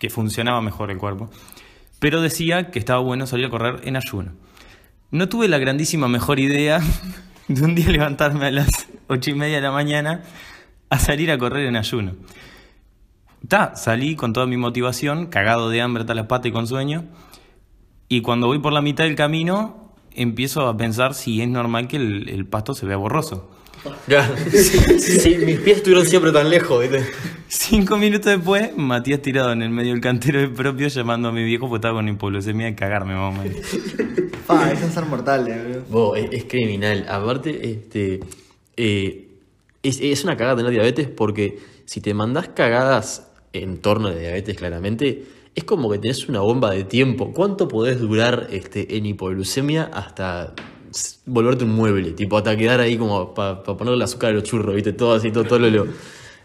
que 0.00 0.10
funcionaba 0.10 0.60
mejor 0.62 0.90
el 0.90 0.98
cuerpo, 0.98 1.30
pero 2.00 2.20
decía 2.20 2.70
que 2.72 2.80
estaba 2.80 2.98
bueno 3.00 3.26
salir 3.28 3.46
a 3.46 3.50
correr 3.50 3.82
en 3.84 3.96
ayuno. 3.96 4.32
No 5.12 5.28
tuve 5.28 5.46
la 5.46 5.58
grandísima 5.58 6.08
mejor 6.08 6.40
idea 6.40 6.80
de 7.48 7.62
un 7.62 7.76
día 7.76 7.90
levantarme 7.90 8.46
a 8.46 8.50
las 8.50 8.88
ocho 9.06 9.30
y 9.30 9.34
media 9.34 9.56
de 9.56 9.62
la 9.62 9.70
mañana 9.70 10.22
a 10.88 10.98
salir 10.98 11.30
a 11.30 11.38
correr 11.38 11.66
en 11.66 11.76
ayuno. 11.76 12.14
Ta, 13.46 13.76
salí 13.76 14.16
con 14.16 14.32
toda 14.32 14.46
mi 14.46 14.56
motivación, 14.56 15.26
cagado 15.26 15.70
de 15.70 15.80
hambre 15.80 16.02
hasta 16.02 16.14
las 16.14 16.26
y 16.44 16.50
con 16.50 16.66
sueño. 16.66 17.04
Y 18.08 18.22
cuando 18.22 18.48
voy 18.48 18.58
por 18.58 18.72
la 18.72 18.82
mitad 18.82 19.04
del 19.04 19.14
camino, 19.14 19.94
empiezo 20.12 20.66
a 20.66 20.76
pensar 20.76 21.14
si 21.14 21.40
es 21.40 21.48
normal 21.48 21.86
que 21.86 21.96
el, 21.96 22.28
el 22.28 22.46
pasto 22.46 22.74
se 22.74 22.86
vea 22.86 22.96
borroso. 22.96 23.50
Sí, 24.98 25.36
mis 25.38 25.58
pies 25.60 25.78
estuvieron 25.78 26.06
siempre 26.06 26.32
tan 26.32 26.50
lejos, 26.50 26.80
¿viste? 26.80 27.06
Cinco 27.48 27.96
minutos 27.96 28.26
después, 28.26 28.76
Matías 28.76 29.22
tirado 29.22 29.52
en 29.52 29.62
el 29.62 29.70
medio 29.70 29.92
del 29.92 30.00
cantero 30.00 30.38
del 30.40 30.52
propio 30.52 30.88
llamando 30.88 31.28
a 31.28 31.32
mi 31.32 31.42
viejo 31.42 31.68
porque 31.68 31.78
estaba 31.78 31.94
con 31.94 32.08
hipoglucemia 32.08 32.66
de 32.66 32.74
cagarme, 32.74 33.14
mamá. 33.14 33.44
Pa, 34.46 34.70
eso 34.70 34.86
es 34.86 34.92
ser 34.94 35.06
mortal, 35.06 35.44
boludo. 35.44 35.82
Vos, 35.88 36.18
es, 36.18 36.28
es 36.32 36.44
criminal. 36.44 37.06
Aparte, 37.08 37.70
este. 37.70 38.20
eh, 38.76 39.28
es, 39.82 40.00
es 40.00 40.24
una 40.24 40.36
cagada 40.36 40.56
tener 40.56 40.72
diabetes 40.72 41.08
porque 41.08 41.58
si 41.86 42.00
te 42.00 42.14
mandás 42.14 42.48
cagadas 42.48 43.30
en 43.52 43.78
torno 43.78 44.10
de 44.10 44.20
diabetes, 44.20 44.56
claramente, 44.56 45.24
es 45.54 45.64
como 45.64 45.90
que 45.90 45.98
tenés 45.98 46.28
una 46.28 46.40
bomba 46.40 46.70
de 46.70 46.84
tiempo. 46.84 47.32
¿Cuánto 47.32 47.66
podés 47.68 47.98
durar 47.98 48.48
este, 48.50 48.96
en 48.96 49.06
hipoglucemia 49.06 49.90
hasta 49.92 50.54
volverte 51.26 51.64
un 51.64 51.70
mueble? 51.74 52.12
Tipo, 52.12 52.36
hasta 52.38 52.56
quedar 52.56 52.80
ahí 52.80 52.96
como 52.96 53.32
para 53.34 53.62
ponerle 53.62 53.94
el 53.94 54.02
azúcar 54.02 54.30
a 54.30 54.34
los 54.34 54.42
churros, 54.44 54.74
¿viste? 54.74 54.92
Todo 54.92 55.14
así, 55.14 55.30
todo, 55.30 55.44
todo 55.44 55.58
lo. 55.58 55.70
lo- 55.70 55.86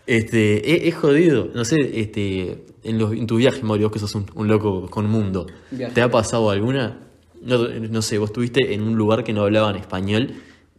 Este, 0.07 0.75
es, 0.75 0.93
es 0.93 0.95
jodido. 0.99 1.49
No 1.55 1.65
sé, 1.65 1.99
este, 1.99 2.63
en, 2.83 2.99
los, 2.99 3.11
en 3.13 3.25
tu 3.25 3.37
viaje, 3.37 3.61
Mario, 3.63 3.87
vos 3.87 3.93
que 3.93 3.99
sos 3.99 4.13
un, 4.15 4.25
un 4.35 4.47
loco 4.47 4.87
con 4.89 5.09
mundo, 5.09 5.47
Viaje. 5.71 5.93
¿te 5.95 6.01
ha 6.01 6.09
pasado 6.11 6.49
alguna? 6.51 6.99
No, 7.41 7.67
no 7.67 8.01
sé, 8.01 8.17
vos 8.19 8.29
estuviste 8.29 8.73
en 8.73 8.81
un 8.83 8.95
lugar 8.95 9.23
que 9.23 9.33
no 9.33 9.43
hablaban 9.43 9.75
español 9.75 10.31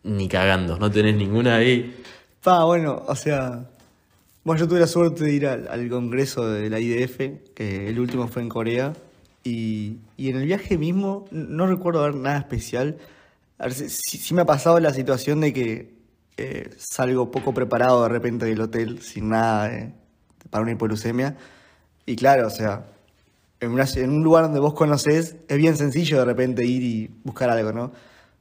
ni 0.04 0.28
cagando, 0.28 0.78
no 0.78 0.90
tenés 0.90 1.16
ninguna 1.16 1.56
ahí. 1.56 1.94
Pa, 2.42 2.64
bueno, 2.64 3.02
o 3.06 3.14
sea. 3.16 3.68
Bueno, 4.44 4.60
yo 4.60 4.68
tuve 4.68 4.78
la 4.78 4.86
suerte 4.86 5.24
de 5.24 5.32
ir 5.32 5.46
al, 5.48 5.66
al 5.66 5.88
congreso 5.88 6.48
de 6.48 6.70
la 6.70 6.78
IDF, 6.78 7.18
que 7.52 7.88
el 7.88 7.98
último 7.98 8.28
fue 8.28 8.42
en 8.42 8.48
Corea. 8.48 8.92
Y, 9.42 9.96
y 10.16 10.28
en 10.28 10.36
el 10.36 10.44
viaje 10.46 10.78
mismo, 10.78 11.26
no 11.32 11.66
recuerdo 11.66 12.02
ver 12.02 12.14
nada 12.14 12.38
especial. 12.38 12.96
A 13.58 13.64
ver, 13.64 13.74
sí, 13.74 13.88
sí 14.18 14.34
me 14.34 14.42
ha 14.42 14.44
pasado 14.46 14.78
la 14.80 14.92
situación 14.92 15.40
de 15.40 15.52
que 15.52 15.94
eh, 16.36 16.70
salgo 16.76 17.30
poco 17.30 17.54
preparado 17.54 18.02
de 18.02 18.08
repente 18.10 18.44
del 18.46 18.60
hotel, 18.60 19.00
sin 19.02 19.30
nada 19.30 19.68
de- 19.68 19.92
para 20.50 20.62
una 20.62 20.72
hipoglucemia. 20.72 21.36
Y 22.06 22.16
claro, 22.16 22.46
o 22.48 22.50
sea, 22.50 22.86
en, 23.60 23.70
un 24.10 24.24
lugar 24.24 24.44
donde 24.44 24.60
vos 24.60 24.74
conocés, 24.74 25.36
es 25.48 25.58
bien 25.58 25.76
sencillo 25.76 26.18
de 26.20 26.24
repente 26.26 26.64
ir 26.66 26.82
y 26.82 27.10
buscar 27.24 27.50
algo, 27.50 27.72
¿no? 27.72 27.92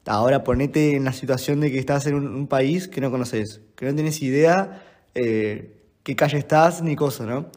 Ahora 0.07 0.43
ponete 0.43 0.95
en 0.95 1.05
la 1.05 1.13
situación 1.13 1.61
de 1.61 1.71
que 1.71 1.79
estás 1.79 2.07
en 2.07 2.15
un, 2.15 2.27
un 2.27 2.47
país 2.47 2.87
que 2.87 3.01
no 3.01 3.11
conoces, 3.11 3.61
que 3.75 3.85
no 3.87 3.95
tenés 3.95 4.21
idea 4.21 4.83
eh, 5.15 5.77
qué 6.03 6.15
calle 6.15 6.37
estás 6.39 6.81
ni 6.83 6.95
cosa, 6.95 7.25
¿no? 7.25 7.47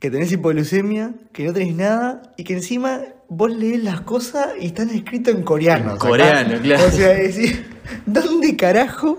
Que 0.00 0.10
tenés 0.10 0.32
hipoglucemia, 0.32 1.12
que 1.32 1.44
no 1.44 1.52
tenés 1.52 1.76
nada 1.76 2.22
y 2.36 2.42
que 2.44 2.54
encima 2.54 3.00
vos 3.28 3.50
lees 3.54 3.84
las 3.84 4.00
cosas 4.00 4.48
y 4.58 4.66
están 4.66 4.90
escritas 4.90 5.34
en 5.34 5.42
coreano. 5.42 5.92
En 5.92 5.98
coreano, 5.98 6.58
claro. 6.60 6.86
O 6.86 6.90
sea, 6.90 7.08
decís, 7.10 7.60
¿dónde 8.06 8.56
carajo 8.56 9.18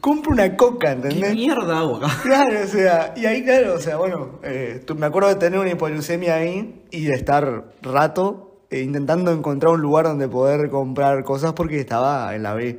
compro 0.00 0.32
una 0.32 0.56
coca, 0.56 0.94
¿Qué 0.96 1.08
entendés? 1.08 1.34
mierda 1.34 1.80
hago 1.80 1.96
acá? 1.96 2.08
Claro, 2.22 2.60
o 2.64 2.66
sea, 2.66 3.12
y 3.16 3.26
ahí, 3.26 3.44
claro, 3.44 3.74
o 3.74 3.78
sea, 3.80 3.96
bueno, 3.98 4.38
eh, 4.42 4.82
tú- 4.86 4.94
me 4.94 5.04
acuerdo 5.04 5.28
de 5.28 5.34
tener 5.34 5.58
una 5.58 5.70
hipoglucemia 5.72 6.36
ahí 6.36 6.80
y 6.90 7.04
de 7.04 7.14
estar 7.14 7.64
rato 7.82 8.62
eh, 8.70 8.80
intentando 8.82 9.32
encontrar 9.32 9.74
un 9.74 9.80
lugar 9.82 10.06
donde 10.06 10.26
poder 10.28 10.70
comprar 10.70 11.22
cosas 11.24 11.52
porque 11.52 11.80
estaba 11.80 12.34
en 12.34 12.44
la 12.44 12.54
B. 12.54 12.78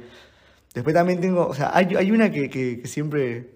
Después 0.74 0.96
también 0.96 1.20
tengo, 1.20 1.46
o 1.48 1.54
sea, 1.54 1.70
hay, 1.76 1.94
hay 1.98 2.12
una 2.12 2.32
que, 2.32 2.50
que- 2.50 2.80
que 2.82 2.88
siempre, 2.88 3.50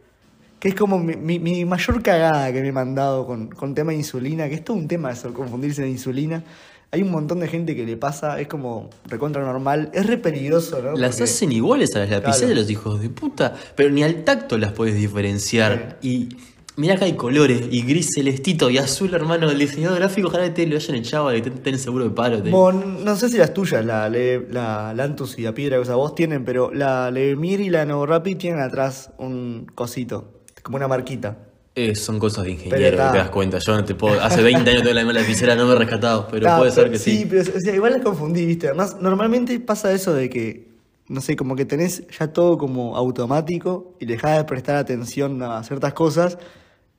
que 0.66 0.70
es 0.70 0.76
como 0.76 0.98
mi, 0.98 1.16
mi- 1.16 1.38
mi 1.38 1.64
mayor 1.64 2.02
cagada 2.02 2.52
que 2.52 2.60
me 2.60 2.70
he 2.70 2.72
mandado 2.72 3.28
con, 3.28 3.50
con 3.50 3.76
tema 3.76 3.92
de 3.92 4.00
insulina, 4.00 4.50
que 4.50 4.56
es 4.56 4.64
todo 4.64 4.76
un 4.76 4.88
tema 4.88 5.12
eso, 5.12 5.32
confundirse 5.32 5.84
de 5.84 5.90
insulina. 5.92 6.44
Hay 6.90 7.04
un 7.04 7.12
montón 7.12 7.40
de 7.40 7.48
gente 7.48 7.76
que 7.76 7.86
le 7.86 7.98
pasa, 7.98 8.42
es 8.42 8.48
como 8.48 8.90
recontra 9.06 9.44
normal, 9.44 9.92
es 9.94 10.08
re 10.08 10.18
peligroso, 10.18 10.82
¿no? 10.82 10.94
Las 10.94 11.18
Porque- 11.18 11.26
hacen 11.26 11.52
iguales 11.52 11.96
a 11.96 12.00
las 12.00 12.10
lapiceras 12.10 12.38
Claro. 12.40 12.50
de 12.50 12.62
los 12.62 12.70
hijos 12.72 13.00
de 13.00 13.10
puta, 13.12 13.54
pero 13.76 13.92
ni 13.92 14.02
al 14.02 14.24
tacto 14.24 14.58
las 14.58 14.72
puedes 14.72 14.96
diferenciar. 14.96 16.00
Y 16.02 16.30
mirá 16.78 16.96
acá 16.96 17.06
hay 17.06 17.14
colores, 17.14 17.68
y 17.70 17.84
gris 17.84 18.14
celestito 18.16 18.72
y 18.72 18.80
azul, 18.80 19.14
hermano. 19.14 19.52
El 19.52 19.60
diseñador 19.60 20.00
gráfico, 20.00 20.30
ojalá 20.30 20.52
te 20.52 20.66
lo 20.66 20.78
hayan 20.78 20.96
echado 20.96 21.30
te 21.30 21.42
tenés 21.52 21.82
seguro 21.84 22.06
de 22.06 22.10
paro. 22.10 22.42
te- 22.42 22.50
no 22.50 23.16
sé 23.16 23.30
si 23.30 23.38
las 23.38 23.54
tuyas, 23.54 23.86
la, 23.86 24.10
la 24.10 24.94
Lantus 24.96 25.38
y 25.38 25.44
la 25.44 25.54
Piedra, 25.54 25.80
o 25.80 25.86
sea, 25.86 25.94
vos 25.94 26.16
tienen, 26.16 26.44
pero 26.44 26.74
la 26.74 27.12
Levemir 27.12 27.60
y 27.62 27.70
la 27.70 27.86
Novorapid 27.86 28.38
tienen 28.38 28.62
atrás 28.62 29.12
un 29.20 29.68
cosito, 29.76 30.32
como 30.66 30.78
una 30.78 30.88
marquita. 30.88 31.38
Eh, 31.76 31.94
son 31.94 32.18
cosas 32.18 32.46
de 32.46 32.52
ingeniero, 32.52 32.98
te 33.12 33.18
das 33.20 33.30
cuenta. 33.30 33.60
Yo 33.60 33.76
no 33.76 33.86
te 33.86 33.94
puedo. 33.94 34.20
Hace 34.20 34.42
20 34.42 34.68
años 34.68 34.82
tengo 34.82 34.96
la 34.96 35.02
misma 35.04 35.20
lapicera, 35.20 35.56
no 35.56 35.68
me 35.68 35.74
he 35.74 35.76
rescatado, 35.76 36.28
pero 36.32 36.58
puede 36.58 36.72
ser 36.72 36.90
que 36.90 36.98
sí. 36.98 37.20
Sí, 37.20 37.28
pero 37.30 37.42
o 37.42 37.60
sea, 37.60 37.76
igual 37.76 37.94
las 37.94 38.02
confundí, 38.02 38.48
¿viste? 38.48 38.68
Además, 38.68 38.98
normalmente 39.00 39.60
pasa 39.60 39.92
eso 39.92 40.12
de 40.12 40.28
que, 40.28 40.70
no 41.08 41.22
sé, 41.22 41.36
como 41.36 41.56
que 41.56 41.66
tenés 41.66 42.08
ya 42.08 42.34
todo 42.34 42.58
como 42.58 42.98
automático 42.98 43.94
y 44.00 44.08
dejás 44.08 44.38
de 44.38 44.44
prestar 44.46 44.78
atención 44.78 45.44
a 45.44 45.64
ciertas 45.64 45.94
cosas 45.94 46.40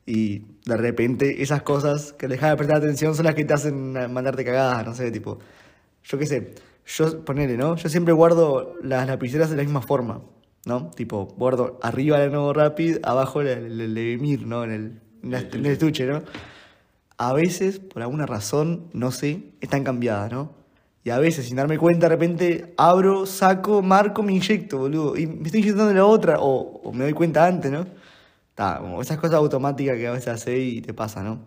y 0.06 0.42
de 0.64 0.76
repente 0.76 1.42
esas 1.42 1.62
cosas 1.62 2.12
que 2.12 2.28
dejás 2.28 2.50
de 2.50 2.56
prestar 2.56 2.76
atención 2.76 3.16
son 3.16 3.24
las 3.24 3.34
que 3.34 3.44
te 3.44 3.52
hacen 3.52 3.94
mandarte 4.12 4.44
cagadas, 4.44 4.86
no 4.86 4.94
sé, 4.94 5.10
tipo, 5.10 5.40
yo 6.04 6.18
qué 6.18 6.26
sé, 6.26 6.54
yo, 6.86 7.24
ponele, 7.24 7.56
¿no? 7.56 7.74
Yo 7.74 7.88
siempre 7.88 8.14
guardo 8.14 8.74
las 8.80 9.08
lapiceras 9.08 9.50
de 9.50 9.56
la 9.56 9.64
misma 9.64 9.82
forma, 9.82 10.20
¿no? 10.66 10.90
Tipo, 10.94 11.24
guardo 11.38 11.78
arriba 11.82 12.18
la 12.18 12.28
Novo 12.28 12.52
Rapid, 12.52 12.98
abajo 13.04 13.40
el, 13.40 13.48
el, 13.48 13.80
el 13.80 13.94
Levemir, 13.94 14.46
¿no? 14.46 14.64
En 14.64 14.70
el, 14.72 15.00
en 15.22 15.30
la- 15.30 15.38
en 15.40 15.54
el 15.54 15.66
estuche, 15.66 16.04
¿no? 16.06 16.22
a 17.18 17.32
veces, 17.32 17.78
por 17.78 18.02
alguna 18.02 18.26
razón, 18.26 18.88
no 18.92 19.10
sé, 19.10 19.40
están 19.62 19.84
cambiadas, 19.84 20.30
¿no? 20.30 20.52
Y 21.02 21.08
a 21.08 21.18
veces, 21.18 21.46
sin 21.46 21.56
darme 21.56 21.78
cuenta, 21.78 22.06
de 22.06 22.14
repente 22.14 22.74
abro, 22.76 23.24
saco, 23.24 23.80
marco, 23.80 24.22
me 24.22 24.34
inyecto, 24.34 24.76
boludo. 24.76 25.16
Y 25.16 25.26
me 25.26 25.46
estoy 25.46 25.60
inyectando 25.62 25.94
la 25.94 26.04
otra, 26.04 26.36
o, 26.40 26.80
o 26.84 26.92
me 26.92 27.04
doy 27.04 27.14
cuenta 27.14 27.46
antes, 27.46 27.72
¿no? 27.72 27.86
Está, 28.50 28.80
como 28.82 29.00
esas 29.00 29.16
cosas 29.16 29.36
automáticas 29.36 29.96
que 29.96 30.06
a 30.08 30.10
veces 30.12 30.28
haces 30.28 30.58
y 30.60 30.82
te 30.82 30.92
pasa, 30.92 31.22
¿no? 31.22 31.40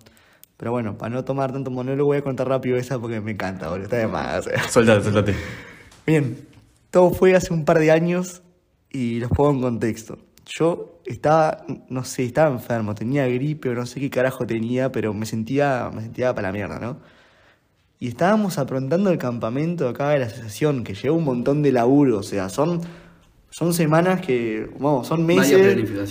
Pero 0.58 0.72
bueno, 0.72 0.98
para 0.98 1.14
no 1.14 1.24
tomar 1.24 1.52
tanto 1.52 1.70
monólogo, 1.70 2.08
voy 2.08 2.18
a 2.18 2.24
contar 2.24 2.48
rápido 2.48 2.76
esa 2.78 2.98
porque 2.98 3.22
me 3.22 3.32
encanta, 3.34 3.70
boludo. 3.70 3.84
Está 3.84 3.98
de 3.98 4.08
más, 4.08 4.40
o 4.48 4.50
sea. 4.50 4.64
Soltate, 4.70 5.04
soltate. 5.04 5.36
Bien, 6.08 6.48
todo 6.90 7.12
fue 7.12 7.36
hace 7.36 7.54
un 7.54 7.64
par 7.64 7.78
de 7.78 7.92
años 7.92 8.42
y 8.91 9.19
los 9.19 9.29
pongo 9.31 9.51
en 9.51 9.62
contexto. 9.62 10.17
Yo 10.46 11.00
estaba, 11.05 11.63
no 11.89 12.03
sé, 12.03 12.24
estaba 12.24 12.50
enfermo, 12.51 12.96
tenía 12.96 13.27
gripe 13.27 13.69
o 13.69 13.75
no 13.75 13.86
sé 13.86 14.00
qué 14.00 14.10
carajo 14.10 14.48
tenía, 14.48 14.91
pero 14.91 15.13
me 15.13 15.25
sentía, 15.25 15.91
me 15.93 16.01
sentía 16.01 16.34
para 16.34 16.48
la 16.50 16.53
mierda, 16.53 16.79
¿no? 16.79 16.98
Y 18.00 18.08
estábamos 18.08 18.58
aprontando 18.58 19.12
el 19.12 19.17
campamento 19.17 19.88
acá 19.89 20.10
de 20.10 20.19
la 20.19 20.25
asociación, 20.27 20.84
que 20.84 20.93
lleva 20.96 21.15
un 21.15 21.25
montón 21.25 21.62
de 21.62 21.72
laburo, 21.72 22.19
o 22.19 22.24
sea, 22.24 22.48
son, 22.50 22.81
son 23.51 23.74
semanas 23.74 24.22
que, 24.22 24.69
vamos, 24.79 25.05
son 25.08 25.25
meses. 25.25 25.58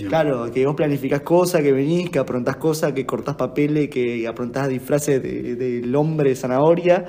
Claro, 0.08 0.50
que 0.52 0.66
vos 0.66 0.76
planificás 0.76 1.22
cosas, 1.22 1.62
que 1.62 1.72
venís, 1.72 2.10
que 2.10 2.18
aprontás 2.18 2.56
cosas, 2.56 2.92
que 2.92 3.06
cortás 3.06 3.36
papeles, 3.36 3.88
que 3.88 4.28
aprontás 4.28 4.68
disfraces 4.68 5.20
de- 5.22 5.56
del 5.56 5.96
hombre 5.96 6.28
de 6.28 6.36
zanahoria. 6.36 7.06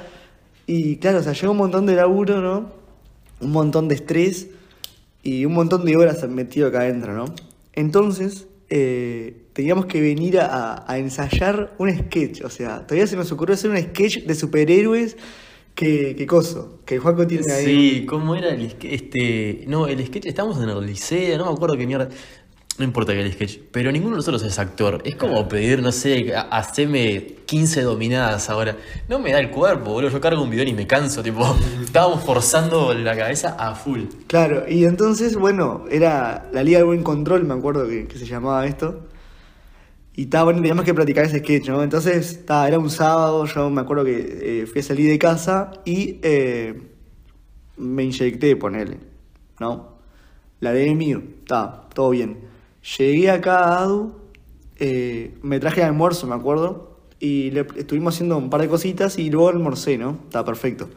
Y 0.66 0.96
claro, 0.98 1.20
o 1.20 1.24
sea, 1.24 1.34
lleva 1.34 1.52
un 1.52 1.58
montón 1.58 1.86
de 1.86 1.96
laburo, 1.96 2.40
¿no? 2.42 2.72
Un 3.42 3.52
montón 3.52 3.88
de 3.90 3.96
estrés 3.96 4.50
y 5.24 5.46
un 5.46 5.54
montón 5.54 5.86
de 5.86 5.96
horas 5.98 6.28
metido 6.30 6.68
acá 6.68 6.82
adentro, 6.82 7.14
¿no? 7.14 7.26
Entonces, 7.74 8.48
eh, 8.70 9.46
teníamos 9.54 9.86
que 9.86 10.00
venir 10.02 10.40
a, 10.40 10.90
a 10.90 10.98
ensayar 10.98 11.74
un 11.78 11.90
sketch, 11.98 12.44
o 12.44 12.50
sea, 12.50 12.86
todavía 12.86 13.08
se 13.08 13.16
nos 13.16 13.32
ocurrió 13.32 13.56
hacer 13.56 13.72
un 13.72 13.78
sketch 13.78 14.26
de 14.26 14.36
superhéroes 14.36 15.18
que, 15.76 16.16
que 16.16 16.28
coso, 16.28 16.80
que 16.86 17.00
Juanco 17.00 17.26
tiene 17.26 17.52
ahí. 17.54 17.66
Sí, 17.66 18.06
¿cómo 18.06 18.36
era 18.36 18.50
el 18.50 18.70
sketch? 18.70 18.92
Este, 18.92 19.64
no, 19.68 19.88
el 19.88 20.06
sketch, 20.06 20.26
estábamos 20.26 20.62
en 20.62 20.70
el 20.70 20.86
liceo, 20.86 21.38
no 21.38 21.46
me 21.46 21.52
acuerdo 21.54 21.78
qué 21.78 21.88
mierda. 21.88 22.10
No 22.80 22.86
importa 22.86 23.12
que 23.12 23.20
el 23.20 23.34
sketch, 23.34 23.58
pero 23.74 23.92
ninguno 23.92 24.12
de 24.16 24.20
nosotros 24.20 24.42
es 24.44 24.58
actor. 24.58 25.02
Es 25.04 25.18
como 25.18 25.50
pedir, 25.50 25.82
no 25.82 25.92
sé, 25.92 26.34
ha- 26.34 26.44
haceme 26.44 27.36
15 27.46 27.82
dominadas 27.82 28.50
ahora. 28.50 28.78
No 29.10 29.20
me 29.20 29.34
da 29.34 29.40
el 29.40 29.52
cuerpo, 29.52 29.92
boludo. 29.92 30.10
Yo 30.10 30.22
cargo 30.22 30.42
un 30.42 30.50
bidón 30.50 30.70
y 30.70 30.74
me 30.74 30.88
canso, 30.88 31.22
tipo. 31.22 31.58
Estábamos 31.84 32.24
forzando 32.24 32.94
la 32.94 33.18
cabeza 33.18 33.58
a 33.60 33.76
full. 33.76 34.04
Claro, 34.28 34.64
y 34.70 34.86
entonces, 34.86 35.36
bueno, 35.36 35.84
era 35.92 36.50
la 36.54 36.64
Liga 36.64 36.78
del 36.78 36.86
Buen 36.88 37.04
Control, 37.04 37.44
me 37.44 37.54
acuerdo 37.54 37.86
que, 37.86 38.08
se 38.18 38.26
llamaba 38.26 38.66
esto. 38.66 39.08
Y 40.16 40.24
estaba 40.24 40.46
bueno, 40.46 40.62
teníamos 40.62 40.86
que 40.86 40.94
practicar 40.94 41.26
ese 41.26 41.40
sketch, 41.40 41.68
¿no? 41.68 41.84
Entonces, 41.84 42.32
estaba, 42.32 42.66
era 42.66 42.80
un 42.80 42.90
sábado, 42.90 43.46
yo 43.46 43.70
me 43.70 43.82
acuerdo 43.82 44.06
que 44.06 44.62
eh, 44.62 44.66
fui 44.68 44.80
a 44.80 44.84
salir 44.84 45.10
de 45.10 45.20
casa 45.20 45.72
y 45.84 46.20
eh, 46.24 46.82
me 47.76 48.04
inyecté, 48.04 48.56
ponele, 48.56 49.00
¿no? 49.60 50.00
La 50.62 50.72
de 50.72 50.96
mío, 50.96 51.22
está, 51.42 51.90
todo 51.94 52.12
bien. 52.12 52.49
Llegué 52.98 53.30
acá 53.30 53.60
a 53.60 53.84
Adu, 53.84 54.14
eh, 54.78 55.38
me 55.42 55.60
traje 55.60 55.84
almuerzo, 55.84 56.28
me 56.28 56.36
acuerdo, 56.36 56.98
y 57.20 57.52
le, 57.52 57.68
estuvimos 57.76 58.16
haciendo 58.16 58.38
un 58.38 58.50
par 58.50 58.62
de 58.62 58.70
cositas 58.70 59.20
y 59.20 59.30
luego 59.30 59.50
almorcé, 59.50 59.98
¿no? 59.98 60.20
Está 60.26 60.46
perfecto. 60.46 60.90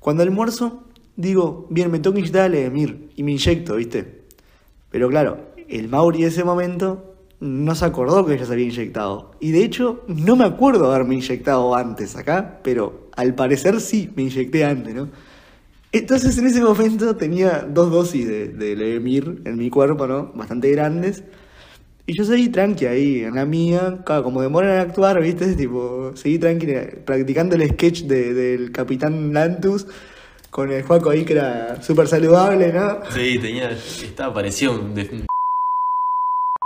Cuando 0.00 0.22
almuerzo, 0.22 0.84
digo, 1.16 1.66
bien, 1.70 1.90
me 1.90 2.00
tengo 2.00 2.14
que 2.14 2.20
inyectar 2.20 2.42
a 2.42 2.48
Ledemir 2.48 3.10
y 3.14 3.22
me 3.22 3.32
inyecto, 3.32 3.76
¿viste? 3.76 4.24
Pero 4.90 5.08
claro, 5.08 5.52
el 5.68 5.88
Mauri 5.88 6.22
de 6.22 6.28
ese 6.28 6.44
momento 6.44 7.14
no 7.38 7.74
se 7.74 7.84
acordó 7.84 8.26
que 8.26 8.36
ya 8.36 8.44
se 8.44 8.52
había 8.52 8.66
inyectado. 8.66 9.32
Y 9.40 9.52
de 9.52 9.64
hecho, 9.64 10.04
no 10.06 10.36
me 10.36 10.44
acuerdo 10.44 10.92
haberme 10.92 11.14
inyectado 11.14 11.74
antes 11.74 12.16
acá, 12.16 12.60
pero 12.62 13.08
al 13.16 13.34
parecer 13.34 13.80
sí, 13.80 14.10
me 14.16 14.22
inyecté 14.22 14.64
antes, 14.64 14.94
¿no? 14.94 15.08
Entonces 15.92 16.38
en 16.38 16.46
ese 16.46 16.62
momento 16.62 17.14
tenía 17.16 17.66
dos 17.68 17.90
dosis 17.90 18.26
de, 18.26 18.48
de 18.48 18.74
Levemir 18.76 19.42
en 19.44 19.58
mi 19.58 19.68
cuerpo, 19.68 20.06
¿no? 20.06 20.32
Bastante 20.34 20.70
grandes. 20.70 21.22
Y 22.06 22.14
yo 22.14 22.24
seguí 22.24 22.48
tranqui 22.48 22.86
ahí, 22.86 23.20
en 23.22 23.34
la 23.36 23.44
mía, 23.44 23.98
claro, 24.04 24.24
como 24.24 24.40
demoran 24.42 24.70
en 24.74 24.80
actuar, 24.80 25.20
¿viste? 25.22 25.54
Tipo, 25.54 26.12
seguí 26.14 26.38
tranqui 26.38 26.66
practicando 27.04 27.54
el 27.56 27.68
sketch 27.70 28.04
de- 28.04 28.34
del 28.34 28.72
Capitán 28.72 29.32
Lantus 29.32 29.86
con 30.50 30.72
el 30.72 30.82
Juaco 30.82 31.10
ahí 31.10 31.24
que 31.24 31.34
era 31.34 31.80
súper 31.82 32.08
saludable, 32.08 32.72
¿no? 32.72 32.98
Sí, 33.10 33.38
tenía. 33.38 33.70
Estaba 33.70 34.34
parecido. 34.34 34.72
un 34.80 34.94
de- 34.94 35.26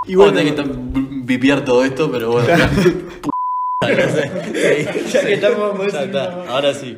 Y 0.07 0.15
bueno, 0.15 0.33
tener 0.33 0.55
que 0.55 0.63
vipiar 1.25 1.65
todo 1.65 1.85
esto, 1.85 2.11
pero 2.11 2.31
bueno. 2.33 2.49
no 3.91 4.09
sé. 4.13 4.87
Sí, 4.87 5.11
Ya 5.13 5.21
que 5.21 5.35
estamos, 5.35 5.93
ya 5.93 6.05
está. 6.05 6.45
Ahora 6.49 6.75
sí. 6.75 6.97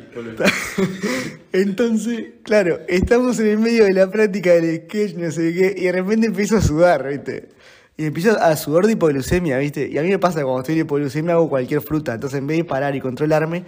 entonces, 1.53 2.25
claro, 2.43 2.79
estamos 2.87 3.39
en 3.39 3.47
el 3.47 3.57
medio 3.59 3.85
de 3.85 3.93
la 3.93 4.09
práctica 4.09 4.53
del 4.53 4.83
sketch, 4.83 5.15
no 5.15 5.31
sé 5.31 5.53
qué, 5.53 5.75
y 5.77 5.85
de 5.85 5.91
repente 5.91 6.27
empiezo 6.27 6.57
a 6.57 6.61
sudar, 6.61 7.07
¿viste? 7.07 7.49
Y 7.97 8.05
empiezo 8.05 8.39
a 8.39 8.55
sudar 8.55 8.85
de 8.85 8.93
hipoglucemia, 8.93 9.57
¿viste? 9.57 9.89
Y 9.89 9.97
a 9.97 10.01
mí 10.01 10.09
me 10.09 10.19
pasa 10.19 10.41
cuando 10.43 10.61
estoy 10.61 10.75
de 10.75 10.81
hipoglucemia 10.81 11.33
hago 11.33 11.49
cualquier 11.49 11.81
fruta, 11.81 12.13
entonces 12.13 12.39
en 12.39 12.47
vez 12.47 12.57
de 12.57 12.63
parar 12.63 12.95
y 12.95 13.01
controlarme, 13.01 13.65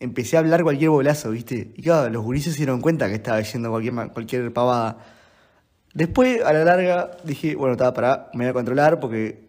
empecé 0.00 0.36
a 0.36 0.40
hablar 0.40 0.62
cualquier 0.62 0.90
bolazo, 0.90 1.30
¿viste? 1.30 1.72
Y 1.74 1.82
claro, 1.82 2.10
los 2.10 2.22
gurises 2.22 2.52
se 2.52 2.58
dieron 2.58 2.80
cuenta 2.80 3.08
que 3.08 3.14
estaba 3.14 3.38
diciendo 3.38 3.70
cualquier, 3.70 3.94
cualquier 4.12 4.52
pavada. 4.52 4.98
Después, 5.92 6.42
a 6.44 6.52
la 6.52 6.64
larga, 6.64 7.12
dije, 7.24 7.56
bueno, 7.56 7.72
estaba 7.72 7.94
para, 7.94 8.30
me 8.34 8.44
voy 8.44 8.50
a 8.50 8.52
controlar 8.52 9.00
porque 9.00 9.44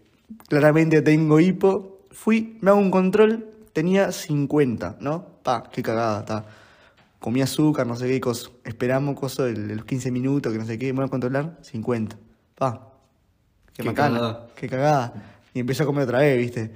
claramente 0.47 1.01
tengo 1.01 1.39
hipo. 1.39 1.94
Fui, 2.15 2.57
me 2.61 2.71
hago 2.71 2.79
un 2.79 2.91
control, 2.91 3.45
tenía 3.73 4.09
50, 4.11 4.97
¿no? 5.01 5.25
Pa, 5.43 5.69
qué 5.69 5.83
cagada, 5.83 6.21
está. 6.21 6.45
Comí 7.19 7.41
azúcar, 7.41 7.85
no 7.85 7.97
sé 7.97 8.07
qué 8.07 8.21
cosa. 8.21 8.49
Esperamos 8.63 9.19
cosa 9.19 9.43
de 9.43 9.75
los 9.75 9.83
15 9.85 10.11
minutos, 10.11 10.53
que 10.53 10.57
no 10.57 10.65
sé 10.65 10.79
qué, 10.79 10.93
me 10.93 10.99
voy 10.99 11.07
a 11.07 11.09
controlar, 11.09 11.57
50. 11.61 12.17
Pa, 12.55 12.93
qué, 13.73 13.83
Qué 13.83 13.89
macana, 13.89 14.17
cagada. 14.17 14.47
qué 14.55 14.69
cagada. 14.69 15.35
Y 15.53 15.59
empecé 15.59 15.83
a 15.83 15.85
comer 15.85 16.05
otra 16.05 16.19
vez, 16.19 16.37
¿viste? 16.37 16.71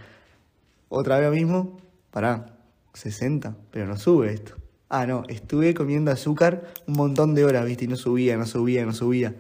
Otra 0.89 1.17
vez 1.19 1.29
lo 1.29 1.36
mismo, 1.36 1.77
pará, 2.12 2.58
60, 2.93 3.55
pero 3.72 3.88
no 3.88 3.98
sube 3.98 4.34
esto. 4.34 4.55
Ah, 4.89 5.08
no, 5.08 5.24
estuve 5.29 5.74
comiendo 5.74 6.12
azúcar 6.12 6.74
un 6.86 6.96
montón 6.96 7.34
de 7.34 7.46
horas, 7.46 7.65
¿viste? 7.65 7.86
Y 7.86 7.88
no 7.88 7.96
subía, 7.96 8.36
no 8.36 8.46
subía, 8.46 8.86
no 8.86 8.93
subía. 8.93 9.36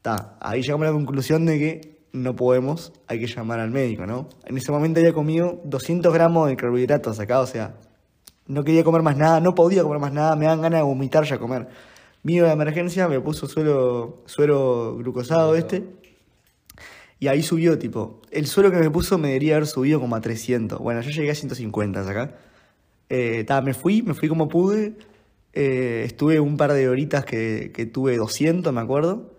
Ta, 0.00 0.38
ahí 0.40 0.62
llegamos 0.62 0.86
a 0.86 0.90
la 0.90 0.96
conclusión 0.96 1.44
de 1.44 1.58
que 1.58 1.97
no 2.12 2.36
podemos, 2.36 2.92
hay 3.06 3.20
que 3.20 3.26
llamar 3.26 3.60
al 3.60 3.70
médico, 3.70 4.06
¿no? 4.06 4.28
En 4.44 4.56
ese 4.56 4.72
momento 4.72 5.00
había 5.00 5.12
comido 5.12 5.60
200 5.64 6.12
gramos 6.12 6.48
de 6.48 6.56
carbohidratos 6.56 7.20
acá, 7.20 7.40
o 7.40 7.46
sea, 7.46 7.76
no 8.46 8.64
quería 8.64 8.84
comer 8.84 9.02
más 9.02 9.16
nada, 9.16 9.40
no 9.40 9.54
podía 9.54 9.82
comer 9.82 9.98
más 9.98 10.12
nada, 10.12 10.34
me 10.36 10.46
dan 10.46 10.60
ganas 10.62 10.80
de 10.80 10.84
vomitar 10.84 11.24
ya 11.24 11.36
a 11.36 11.38
comer. 11.38 11.68
Vino 12.22 12.46
de 12.46 12.52
emergencia, 12.52 13.08
me 13.08 13.20
puso 13.20 13.46
suero, 13.46 14.22
suero 14.26 14.96
glucosado 14.96 15.54
este, 15.54 15.84
y 17.20 17.28
ahí 17.28 17.42
subió, 17.42 17.78
tipo, 17.78 18.22
el 18.30 18.46
suelo 18.46 18.70
que 18.70 18.76
me 18.76 18.90
puso 18.90 19.18
me 19.18 19.28
debería 19.28 19.56
haber 19.56 19.66
subido 19.66 20.00
como 20.00 20.14
a 20.16 20.20
300. 20.20 20.78
Bueno, 20.78 21.00
yo 21.00 21.10
llegué 21.10 21.30
a 21.30 21.34
150 21.34 22.00
acá. 22.08 22.36
Eh, 23.08 23.44
ta, 23.44 23.60
me 23.60 23.74
fui, 23.74 24.02
me 24.02 24.14
fui 24.14 24.28
como 24.28 24.48
pude. 24.48 24.96
Eh, 25.52 26.04
estuve 26.06 26.38
un 26.38 26.56
par 26.56 26.72
de 26.72 26.88
horitas 26.88 27.24
que, 27.24 27.72
que 27.74 27.86
tuve 27.86 28.16
200, 28.16 28.72
me 28.72 28.80
acuerdo. 28.80 29.32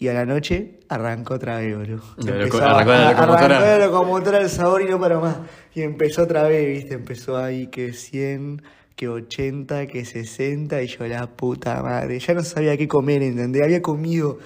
Y 0.00 0.08
a 0.08 0.14
la 0.14 0.24
noche 0.24 0.80
arrancó 0.88 1.34
otra 1.34 1.58
vez, 1.58 1.76
boludo. 1.76 2.02
Arrancó 2.26 2.58
la 2.58 3.12
locomotora. 3.12 3.58
arrancó 3.58 3.66
la 3.66 3.86
locomotora 3.86 4.38
el 4.40 4.48
sabor 4.48 4.80
y 4.80 4.86
no 4.86 4.98
paró 4.98 5.20
más. 5.20 5.36
Y 5.74 5.82
empezó 5.82 6.22
otra 6.22 6.44
vez, 6.44 6.66
viste, 6.66 6.94
empezó 6.94 7.36
ahí 7.36 7.66
que 7.66 7.92
100, 7.92 8.62
que 8.96 9.08
80, 9.10 9.88
que 9.88 10.06
60, 10.06 10.82
y 10.82 10.86
yo 10.86 11.06
la 11.06 11.26
puta 11.26 11.82
madre. 11.82 12.18
Ya 12.18 12.32
no 12.32 12.42
sabía 12.42 12.78
qué 12.78 12.88
comer, 12.88 13.22
¿entendés? 13.22 13.62
Había 13.62 13.82
comido, 13.82 14.38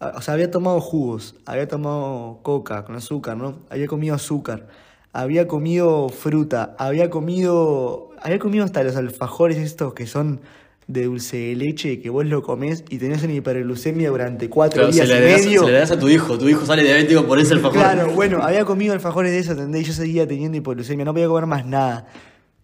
o 0.00 0.20
sea, 0.20 0.34
había 0.34 0.50
tomado 0.50 0.82
jugos, 0.82 1.34
había 1.46 1.66
tomado 1.66 2.40
coca 2.42 2.84
con 2.84 2.94
azúcar, 2.94 3.38
¿no? 3.38 3.58
Había 3.70 3.86
comido 3.86 4.14
azúcar, 4.14 4.68
había 5.14 5.48
comido 5.48 6.10
fruta, 6.10 6.76
había 6.78 7.08
comido, 7.08 8.10
había 8.20 8.38
comido 8.38 8.66
hasta 8.66 8.82
los 8.82 8.96
alfajores 8.96 9.56
estos 9.56 9.94
que 9.94 10.06
son 10.06 10.42
de 10.92 11.04
dulce 11.04 11.36
de 11.36 11.56
leche, 11.56 12.00
que 12.00 12.10
vos 12.10 12.24
lo 12.26 12.42
comés 12.42 12.84
y 12.88 12.98
tenés 12.98 13.22
una 13.22 13.32
hiperglucemia 13.34 14.10
durante 14.10 14.48
cuatro 14.48 14.80
Claro, 14.88 14.92
se 14.92 15.04
días 15.04 15.08
le, 15.08 15.28
y 15.28 15.32
das, 15.32 15.44
medio. 15.46 15.64
se 15.64 15.70
le 15.72 15.78
das 15.78 15.90
a 15.90 15.98
tu 15.98 16.08
hijo, 16.08 16.38
tu 16.38 16.48
hijo 16.48 16.66
sale 16.66 16.82
diabético 16.82 17.24
por 17.26 17.38
ese 17.38 17.54
alfajor. 17.54 17.78
Claro, 17.78 18.10
bueno, 18.12 18.42
había 18.42 18.64
comido 18.64 18.92
alfajores 18.92 19.30
de 19.32 19.38
eso, 19.38 19.52
¿entendés? 19.52 19.82
Y 19.82 19.84
yo 19.84 19.92
seguía 19.92 20.26
teniendo 20.26 20.56
hipoglucemia, 20.58 21.04
no 21.04 21.12
podía 21.12 21.28
comer 21.28 21.46
más 21.46 21.64
nada. 21.66 22.06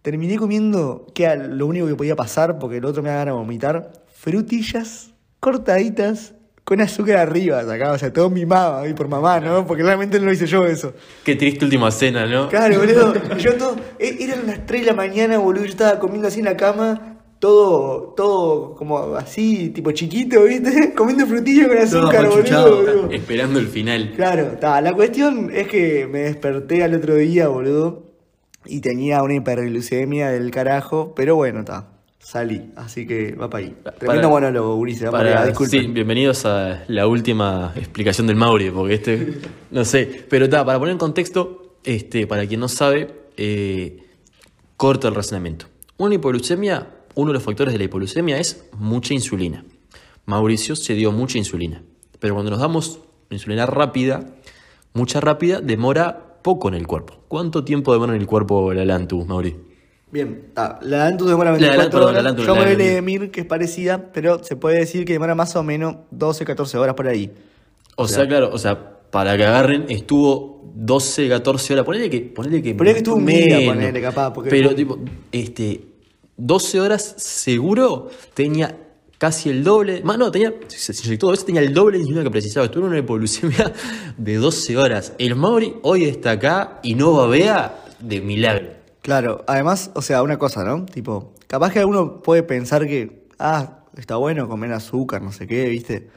Terminé 0.01 0.37
comiendo, 0.37 1.07
que 1.13 1.23
era 1.23 1.35
lo 1.35 1.65
único 1.65 1.87
que 1.87 1.95
podía 1.95 2.15
pasar, 2.15 2.59
porque 2.59 2.77
el 2.77 2.85
otro 2.85 3.01
me 3.03 3.09
da 3.09 3.15
ganas 3.15 3.33
de 3.33 3.37
vomitar, 3.39 3.91
frutillas 4.13 5.11
cortaditas 5.39 6.33
con 6.63 6.81
azúcar 6.81 7.17
arriba, 7.17 7.59
acá, 7.61 7.93
o 7.93 7.97
sea, 7.97 8.11
todo 8.11 8.29
mimado 8.29 8.79
ahí 8.79 8.93
por 8.93 9.07
mamá, 9.07 9.39
¿no? 9.39 9.65
Porque 9.65 9.83
realmente 9.83 10.19
no 10.19 10.25
lo 10.25 10.33
hice 10.33 10.45
yo 10.47 10.65
eso. 10.65 10.93
Qué 11.23 11.35
triste 11.37 11.63
última 11.63 11.89
cena, 11.91 12.25
¿no? 12.25 12.49
Claro, 12.49 12.79
boludo. 12.79 13.13
Yo 13.37 13.53
todo, 13.53 13.77
e- 13.97 14.17
eran 14.19 14.45
las 14.47 14.65
3 14.65 14.81
de 14.81 14.87
la 14.87 14.93
mañana, 14.93 15.37
boludo. 15.37 15.63
Yo 15.63 15.69
estaba 15.71 15.97
comiendo 15.97 16.27
así 16.27 16.39
en 16.39 16.45
la 16.45 16.57
cama, 16.57 17.16
todo, 17.39 18.13
todo 18.15 18.75
como 18.75 19.15
así, 19.15 19.69
tipo 19.69 19.91
chiquito, 19.91 20.43
¿viste? 20.43 20.93
Comiendo 20.95 21.25
frutillas 21.27 21.67
con 21.67 21.77
azúcar, 21.77 22.27
boludo. 22.29 23.11
Esperando 23.11 23.59
el 23.59 23.67
final. 23.67 24.13
Claro, 24.15 24.57
ta, 24.59 24.81
la 24.81 24.93
cuestión 24.93 25.51
es 25.53 25.67
que 25.67 26.07
me 26.07 26.19
desperté 26.19 26.83
al 26.83 26.95
otro 26.95 27.15
día, 27.15 27.47
boludo, 27.47 28.03
y 28.65 28.79
tenía 28.81 29.21
una 29.23 29.35
hiperglucemia 29.35 30.29
del 30.29 30.51
carajo, 30.51 31.13
pero 31.15 31.35
bueno, 31.35 31.59
está, 31.59 31.89
salí, 32.19 32.71
así 32.75 33.05
que 33.05 33.35
va 33.35 33.49
para 33.49 33.65
ahí. 33.65 33.75
Tremendo 33.99 34.29
monólogo, 34.29 34.75
Ulises, 34.75 35.07
va 35.07 35.11
para, 35.11 35.43
allá, 35.43 35.55
sí, 35.55 35.87
bienvenidos 35.87 36.45
a 36.45 36.83
la 36.87 37.07
última 37.07 37.71
explicación 37.75 38.27
del 38.27 38.35
Mauri, 38.35 38.71
porque 38.71 38.95
este, 38.95 39.37
no 39.71 39.85
sé, 39.85 40.25
pero 40.29 40.45
está, 40.45 40.65
para 40.65 40.79
poner 40.79 40.93
en 40.93 40.99
contexto, 40.99 41.75
este, 41.83 42.25
para 42.27 42.45
quien 42.47 42.59
no 42.59 42.67
sabe, 42.67 43.13
eh, 43.37 44.03
corta 44.75 45.07
el 45.07 45.15
razonamiento. 45.15 45.67
Una 45.97 46.15
hipoglucemia, 46.15 46.96
uno 47.17 47.31
de 47.31 47.33
los 47.33 47.43
factores 47.43 47.73
de 47.73 47.77
la 47.79 47.83
hipoglucemia 47.85 48.37
es 48.37 48.65
mucha 48.77 49.13
insulina. 49.13 49.65
Mauricio 50.25 50.75
se 50.75 50.93
dio 50.93 51.11
mucha 51.11 51.37
insulina, 51.37 51.83
pero 52.19 52.33
cuando 52.33 52.51
nos 52.51 52.59
damos 52.59 52.99
insulina 53.29 53.65
rápida, 53.65 54.25
mucha 54.93 55.19
rápida, 55.19 55.59
demora 55.61 56.39
poco 56.41 56.67
en 56.67 56.73
el 56.75 56.85
cuerpo. 56.87 57.15
¿Cuánto 57.27 57.63
tiempo 57.63 57.91
demora 57.93 58.13
en 58.15 58.21
el 58.21 58.27
cuerpo 58.27 58.73
la 58.73 58.85
Lantus, 58.85 59.25
Mauri? 59.25 59.55
Bien, 60.11 60.51
la 60.55 60.79
Lantus 60.81 61.27
demora 61.27 61.51
La 61.51 61.57
24 61.57 61.77
Lantus, 61.83 61.91
perdón, 61.99 62.13
la 62.13 62.19
horas. 62.19 62.23
Lantus, 62.23 62.45
Yo 62.45 62.55
la 62.55 62.65
me 62.65 62.75
de 62.75 63.01
Mir, 63.01 63.31
que 63.31 63.41
es 63.41 63.45
parecida, 63.45 64.11
pero 64.13 64.43
se 64.43 64.55
puede 64.55 64.79
decir 64.79 65.03
que 65.05 65.13
demora 65.13 65.35
más 65.35 65.55
o 65.55 65.63
menos 65.63 65.95
12, 66.11 66.45
14 66.45 66.77
horas 66.77 66.95
por 66.95 67.07
ahí. 67.07 67.31
O 67.95 68.07
sea, 68.07 68.27
claro, 68.27 68.49
o 68.53 68.57
sea, 68.57 68.99
para 69.11 69.35
que 69.37 69.43
agarren, 69.45 69.85
estuvo 69.89 70.71
12, 70.75 71.27
14 71.29 71.73
horas. 71.73 71.85
Ponele 71.85 72.09
que. 72.09 72.21
Ponele 72.21 72.61
que, 72.61 72.75
Ponele 72.75 72.93
que 72.93 72.97
estuvo 72.99 73.15
un 73.15 73.25
día, 73.25 73.59
ponele, 73.73 74.01
capaz, 74.01 74.31
porque- 74.33 74.49
Pero, 74.49 74.75
tipo, 74.75 74.99
este. 75.31 75.81
12 76.37 76.79
horas 76.79 77.15
seguro 77.17 78.09
tenía 78.33 78.77
casi 79.17 79.49
el 79.49 79.63
doble. 79.63 80.01
Más, 80.03 80.17
no, 80.17 80.31
tenía. 80.31 80.53
Se 80.67 80.93
inyectó 81.05 81.27
dos 81.27 81.33
veces, 81.33 81.45
tenía 81.45 81.61
el 81.61 81.73
doble 81.73 81.97
de 81.97 82.03
insulina 82.03 82.23
que 82.23 82.31
precisaba. 82.31 82.65
Estuvo 82.65 82.85
en 82.85 82.91
una 82.91 82.99
hipoglucemia 82.99 83.73
de 84.17 84.35
12 84.35 84.77
horas. 84.77 85.13
El 85.17 85.35
Mauri 85.35 85.75
hoy 85.81 86.05
está 86.05 86.31
acá 86.31 86.79
y 86.83 86.95
no 86.95 87.13
babea 87.13 87.83
de 87.99 88.21
milagro. 88.21 88.77
Claro, 89.01 89.43
además, 89.47 89.91
o 89.95 90.01
sea, 90.01 90.21
una 90.21 90.37
cosa, 90.37 90.63
¿no? 90.63 90.85
Tipo, 90.85 91.33
capaz 91.47 91.71
que 91.71 91.85
uno 91.85 92.21
puede 92.21 92.43
pensar 92.43 92.85
que, 92.85 93.27
ah, 93.39 93.79
está 93.95 94.17
bueno 94.17 94.47
comer 94.49 94.73
azúcar, 94.73 95.21
no 95.21 95.31
sé 95.31 95.47
qué, 95.47 95.69
¿viste? 95.69 96.09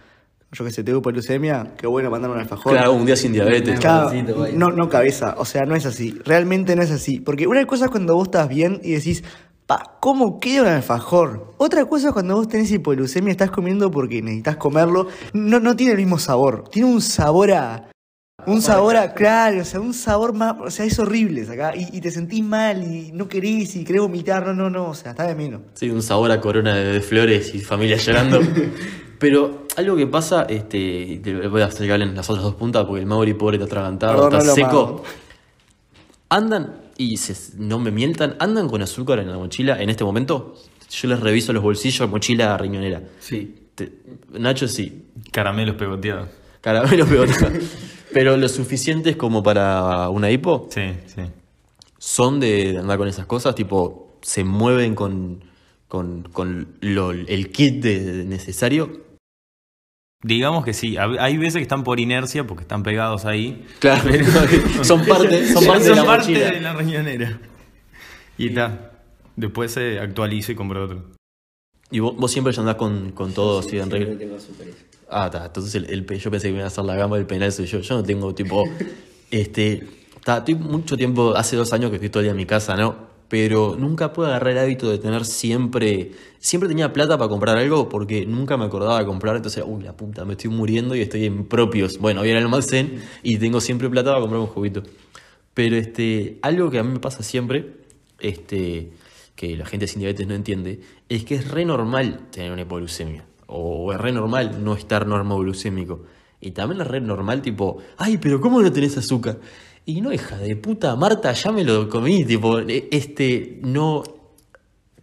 Yo 0.53 0.65
que 0.65 0.73
sé, 0.73 0.83
tengo 0.83 0.99
hipoglucemia, 0.99 1.75
qué 1.79 1.87
bueno 1.87 2.11
mandar 2.11 2.33
un 2.33 2.39
alfajor. 2.41 2.73
Claro, 2.73 2.93
un 2.95 3.07
día 3.07 3.15
sin 3.15 3.33
diabetes. 3.33 3.79
Claro, 3.79 4.11
no, 4.53 4.73
no 4.73 4.89
cabeza, 4.89 5.37
o 5.39 5.45
sea, 5.45 5.63
no 5.65 5.77
es 5.77 5.87
así, 5.87 6.19
realmente 6.25 6.75
no 6.75 6.83
es 6.83 6.91
así. 6.91 7.21
Porque 7.21 7.47
una 7.47 7.65
cosa 7.67 7.85
es 7.85 7.91
cuando 7.93 8.17
vos 8.17 8.27
estás 8.27 8.49
bien 8.49 8.81
y 8.83 8.95
decís, 8.95 9.23
pa, 9.71 9.99
¿cómo 10.01 10.41
queda 10.41 10.63
un 10.63 10.69
alfajor? 10.69 11.55
Otra 11.57 11.85
cosa 11.85 12.09
es 12.09 12.13
cuando 12.13 12.35
vos 12.35 12.49
tenés 12.49 12.73
hipoglucemia 12.73 13.29
y 13.29 13.31
estás 13.31 13.53
comiendo 13.53 13.89
porque 13.89 14.21
necesitas 14.21 14.57
comerlo, 14.57 15.07
no, 15.33 15.61
no 15.61 15.77
tiene 15.77 15.93
el 15.93 15.99
mismo 15.99 16.19
sabor, 16.19 16.65
tiene 16.71 16.89
un 16.89 17.01
sabor 17.01 17.53
a... 17.53 17.89
Un 18.47 18.63
sabor 18.63 18.97
a, 18.97 19.15
claro, 19.15 19.61
o 19.61 19.65
sea, 19.65 19.79
un 19.79 19.95
sabor 19.95 20.33
más, 20.33 20.57
o 20.59 20.71
sea, 20.73 20.87
es 20.87 20.99
horrible, 20.99 21.43
acá 21.43 21.77
y, 21.77 21.97
y 21.97 22.01
te 22.01 22.11
sentís 22.11 22.43
mal 22.43 22.83
y 22.83 23.13
no 23.13 23.29
querés 23.29 23.77
y 23.77 23.85
querés 23.85 24.03
vomitar, 24.03 24.45
no, 24.45 24.55
no, 24.55 24.71
no, 24.71 24.89
o 24.89 24.95
sea, 24.95 25.13
está 25.13 25.25
de 25.25 25.37
menos. 25.37 25.61
Sí, 25.75 25.89
un 25.89 26.03
sabor 26.03 26.33
a 26.33 26.41
corona 26.41 26.75
de, 26.75 27.01
flores 27.01 27.55
y 27.55 27.61
familia 27.61 27.97
llorando. 27.97 28.41
Pero 29.21 29.67
algo 29.77 29.95
que 29.95 30.09
pasa, 30.09 30.47
este, 30.49 31.21
te 31.23 31.47
voy 31.47 31.63
a 31.63 31.67
hacer 31.67 31.87
que 31.87 31.93
hablen 31.93 32.17
las 32.17 32.29
otras 32.29 32.43
dos 32.43 32.57
puntas 32.57 32.87
porque 32.87 33.03
el 33.03 33.07
Mauri 33.07 33.35
pobre 33.35 33.59
está 33.59 33.67
atragantado, 33.67 34.15
Perdón, 34.15 34.41
está 34.41 34.47
no 34.47 34.55
seco. 34.55 35.03
Andan, 36.31 36.80
y 37.01 37.17
se- 37.17 37.57
no 37.59 37.79
me 37.79 37.91
mientan, 37.91 38.37
andan 38.39 38.69
con 38.69 38.83
azúcar 38.83 39.19
en 39.21 39.31
la 39.31 39.39
mochila 39.39 39.81
en 39.83 39.89
este 39.91 40.05
momento. 40.05 40.55
Yo 40.91 41.09
les 41.09 41.21
reviso 41.21 41.53
los 41.53 41.63
bolsillos, 41.63 42.09
mochila 42.11 42.57
riñonera. 42.59 43.03
Sí. 43.21 43.55
Te- 43.75 43.93
Nacho 44.33 44.69
sí, 44.69 45.05
Caramelos 45.33 45.77
pegoteados. 45.77 46.29
caramelo 46.61 47.07
pegota. 47.07 47.51
Pero 48.13 48.37
lo 48.37 48.49
suficientes 48.49 49.17
como 49.17 49.43
para 49.43 50.09
una 50.11 50.31
hipo 50.31 50.67
Sí, 50.71 50.83
sí. 51.07 51.23
son 51.99 52.41
de 52.41 52.77
andar 52.79 52.99
con 52.99 53.09
esas 53.09 53.27
cosas, 53.27 53.55
tipo, 53.55 54.19
se 54.21 54.43
mueven 54.45 54.95
con, 54.95 55.45
con, 55.89 56.25
con 56.33 56.75
lo- 56.81 57.13
el 57.13 57.51
kit 57.53 57.83
de- 57.83 58.25
necesario. 58.25 59.09
Digamos 60.23 60.65
que 60.65 60.75
sí. 60.75 60.97
Hay 60.99 61.39
veces 61.39 61.55
que 61.57 61.63
están 61.63 61.83
por 61.83 61.99
inercia 61.99 62.47
porque 62.47 62.63
están 62.63 62.83
pegados 62.83 63.25
ahí. 63.25 63.67
Claro, 63.79 64.03
son 64.83 65.05
parte, 65.07 65.53
son 65.53 65.65
parte 65.65 65.85
de 65.89 65.95
la 65.95 66.05
parte 66.05 66.29
mochila. 66.33 66.51
de 66.51 66.61
la 66.61 66.75
riñonera. 66.75 67.39
Y 68.37 68.49
está. 68.49 68.93
Después 69.37 69.73
se 69.73 69.99
actualiza 69.99 70.53
y 70.53 70.55
compra 70.55 70.83
otro. 70.85 71.05
Y 71.91 72.01
vos, 72.01 72.15
vos 72.17 72.31
siempre 72.31 72.53
ya 72.53 72.61
andás 72.61 72.77
con, 72.77 73.13
con 73.13 73.33
todo 73.33 73.61
así 73.61 73.79
en 73.79 73.91
regla. 73.91 74.19
tengo. 74.19 74.37
Ah, 75.09 75.27
está. 75.27 75.47
Entonces 75.47 75.75
el, 75.75 75.91
el 75.91 76.05
pe- 76.05 76.19
yo 76.19 76.31
pensé 76.31 76.49
que 76.49 76.53
me 76.53 76.59
iba 76.59 76.65
a 76.67 76.69
hacer 76.69 76.85
la 76.85 76.95
gama 76.97 77.17
del 77.17 77.27
penal 77.27 77.51
soy 77.51 77.67
yo. 77.67 77.81
Yo 77.81 77.95
no 77.97 78.03
tengo 78.03 78.35
tipo. 78.35 78.65
este. 79.31 79.87
Está, 80.17 80.39
estoy 80.39 80.55
mucho 80.55 80.99
tiempo, 80.99 81.35
hace 81.35 81.57
dos 81.57 81.73
años 81.73 81.89
que 81.89 81.97
estoy 81.97 82.11
todo 82.11 82.21
el 82.21 82.25
día 82.27 82.33
en 82.33 82.37
mi 82.37 82.45
casa, 82.45 82.77
¿no? 82.77 83.09
Pero 83.31 83.77
nunca 83.79 84.13
pude 84.13 84.27
agarrar 84.27 84.51
el 84.55 84.59
hábito 84.59 84.91
de 84.91 84.99
tener 84.99 85.25
siempre. 85.25 86.11
Siempre 86.41 86.69
tenía 86.69 86.93
plata 86.93 87.17
para 87.17 87.29
comprar 87.29 87.57
algo 87.57 87.89
porque 87.89 88.27
nunca 88.27 88.57
me 88.57 88.65
acordaba 88.65 88.99
de 88.99 89.07
comprar. 89.07 89.37
Entonces, 89.37 89.63
uy, 89.65 89.85
la 89.85 89.97
puta, 89.97 90.25
me 90.25 90.33
estoy 90.33 90.51
muriendo 90.51 90.97
y 90.97 91.01
estoy 91.01 91.27
en 91.27 91.47
propios. 91.47 91.99
Bueno, 91.99 92.23
voy 92.23 92.33
al 92.33 92.39
almacén 92.39 93.01
y 93.23 93.39
tengo 93.39 93.61
siempre 93.61 93.89
plata 93.89 94.11
para 94.11 94.21
comprar 94.21 94.41
un 94.41 94.49
juguito. 94.49 94.83
Pero 95.55 95.77
este, 95.77 96.41
algo 96.43 96.71
que 96.71 96.81
a 96.81 96.83
mí 96.83 96.93
me 96.93 96.99
pasa 96.99 97.23
siempre, 97.23 97.77
este, 98.19 98.91
que 99.37 99.57
la 99.57 99.65
gente 99.65 99.87
sin 99.87 100.01
diabetes 100.01 100.27
no 100.27 100.35
entiende, 100.35 100.81
es 101.09 101.25
que 101.25 101.37
es 101.37 101.49
re 101.49 101.65
normal 101.65 102.27
tener 102.33 102.51
una 102.51 102.63
hipoglucemia. 102.63 103.27
O 103.47 103.93
es 103.93 104.01
re 104.01 104.11
normal 104.11 104.65
no 104.65 104.75
estar 104.75 105.07
normoglucémico. 105.07 106.05
Y 106.41 106.51
también 106.51 106.81
es 106.81 106.89
re 106.89 107.01
normal, 107.01 107.43
tipo, 107.43 107.79
ay, 107.97 108.19
pero 108.19 108.41
¿cómo 108.41 108.61
no 108.61 108.73
tenés 108.73 108.97
azúcar? 108.99 109.39
Y 109.87 110.01
no, 110.01 110.13
hija 110.13 110.37
de 110.39 110.57
puta, 110.57 110.95
Marta, 110.97 111.33
ya 111.33 111.53
me 111.53 111.65
lo 111.65 111.89
comí, 111.89 112.25
tipo, 112.25 112.61
e- 112.61 112.89
este, 112.91 113.59
no. 113.63 114.03